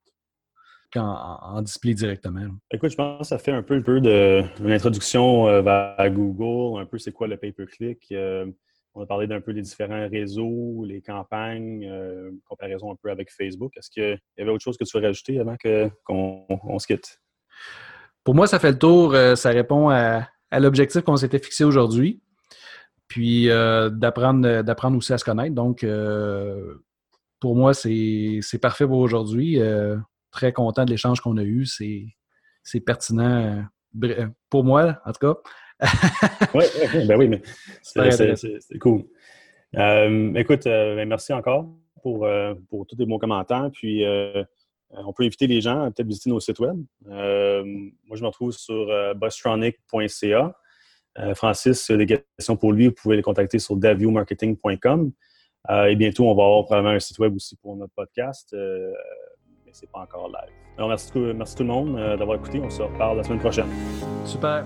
qu'en 0.91 1.62
display 1.62 1.93
directement. 1.93 2.45
Écoute, 2.71 2.91
je 2.91 2.95
pense 2.95 3.19
que 3.19 3.28
ça 3.28 3.38
fait 3.38 3.52
un 3.52 3.63
peu, 3.63 3.75
un 3.75 3.82
peu 3.82 4.02
de, 4.02 4.43
une 4.60 4.71
introduction 4.71 5.62
vers 5.62 6.12
Google, 6.12 6.82
un 6.82 6.86
peu 6.86 6.97
c'est 6.97 7.12
quoi 7.12 7.28
le 7.28 7.38
pay-per-click. 7.38 8.13
on 8.95 9.02
a 9.02 9.06
parlé 9.06 9.28
d'un 9.28 9.41
peu 9.41 9.54
des 9.54 9.62
différents 9.62 10.08
réseaux, 10.10 10.84
les 10.86 11.02
campagnes, 11.02 11.91
comparaison 12.45 12.91
un 12.91 12.95
peu 13.02 13.12
avec 13.12 13.32
Facebook. 13.32 13.71
Est-ce 13.78 13.89
qu'il 13.89 14.19
y 14.38 14.41
avait 14.41 14.52
autre 14.52 14.63
chose 14.63 14.78
que 14.78 14.84
tu 14.84 14.97
veux 14.97 15.04
rajouter 15.04 15.39
avant 15.39 15.58
que, 15.58 15.89
qu'on 16.04 16.45
on 16.49 16.80
se 16.80 16.88
quitte? 16.88 17.19
Pour 18.23 18.36
moi, 18.36 18.47
ça 18.47 18.60
fait 18.60 18.71
le 18.71 18.78
tour. 18.78 19.13
Euh, 19.13 19.36
ça 19.36 19.49
répond 19.49 19.89
à, 19.89 20.28
l'objectif 20.52 21.02
qu'on 21.02 21.15
s'était 21.15 21.39
fixé 21.39 21.63
aujourd'hui. 21.63 22.21
Puis 23.08 23.49
euh, 23.49 23.89
d'apprendre, 23.89 24.62
d'apprendre 24.62 24.97
aussi 24.97 25.13
à 25.13 25.17
se 25.17 25.25
connaître. 25.25 25.56
Donc, 25.56 25.84
euh, 25.84 26.75
pour 27.39 27.56
moi, 27.56 27.73
c'est, 27.73 28.41
parfait 28.62 28.86
pour 28.86 28.99
aujourd'hui. 28.99 29.60
Très 30.32 30.54
content 30.54 30.86
de 30.86 30.92
l'échange 30.92 31.22
qu'on 31.22 31.38
a 31.38 31.44
eu. 31.44 31.65
C'est, 31.65 32.06
c'est 32.63 32.80
pertinent 32.80 33.63
pour 34.50 34.63
moi, 34.63 35.00
en 35.06 35.12
tout 35.12 35.34
cas. 35.34 35.36
oui, 36.54 36.65
ben 37.08 37.18
oui, 37.18 37.28
mais 37.30 37.42
c'est, 37.82 38.78
cool. 38.80 39.06
écoute, 39.74 40.65
ben 40.65 41.08
merci 41.08 41.32
encore 41.32 41.70
pour, 42.04 42.28
pour 42.70 42.86
tous 42.86 42.98
les 42.98 43.06
bons 43.06 43.18
commentaires. 43.18 43.70
Puis 43.74 44.04
euh, 44.92 45.04
on 45.06 45.13
peut 45.13 45.24
inviter 45.24 45.48
les 45.48 45.62
gens 45.62 45.84
à 45.84 45.92
peut-être 45.92 46.08
visiter 46.08 46.30
nos 46.30 46.39
sites 46.39 46.60
web. 46.60 46.78
Euh, 47.08 47.63
moi, 48.06 48.18
je 48.18 48.22
me 48.22 48.28
retrouve 48.28 48.52
sur 48.52 48.89
euh, 48.89 49.13
bustronic.ca. 49.13 50.56
Francis, 51.36 51.92
des 51.92 52.06
questions 52.06 52.56
pour 52.56 52.72
lui, 52.72 52.88
vous 52.88 52.94
pouvez 52.94 53.18
les 53.18 53.22
contacter 53.22 53.60
sur 53.60 53.76
daviewmarketing.com. 53.76 55.12
et 55.70 55.96
bientôt, 55.98 56.30
on 56.30 56.36
va 56.36 56.44
avoir 56.44 56.63
probablement 56.63 56.96
un 56.96 57.00
site 57.00 57.20
web 57.20 57.36
aussi 57.36 57.58
pour 57.58 57.76
notre 57.76 57.94
podcast, 57.94 58.56
mais 59.69 59.73
ce 59.73 59.82
n'est 59.82 59.91
pas 59.91 59.99
encore 59.99 60.27
live. 60.27 60.53
Alors, 60.77 60.89
merci, 60.89 61.12
merci 61.36 61.55
tout 61.55 61.63
le 61.63 61.69
monde 61.69 61.95
d'avoir 62.17 62.38
écouté. 62.38 62.60
On 62.63 62.69
se 62.69 62.82
reparle 62.82 63.17
la 63.17 63.23
semaine 63.23 63.39
prochaine. 63.39 63.67
Super. 64.25 64.65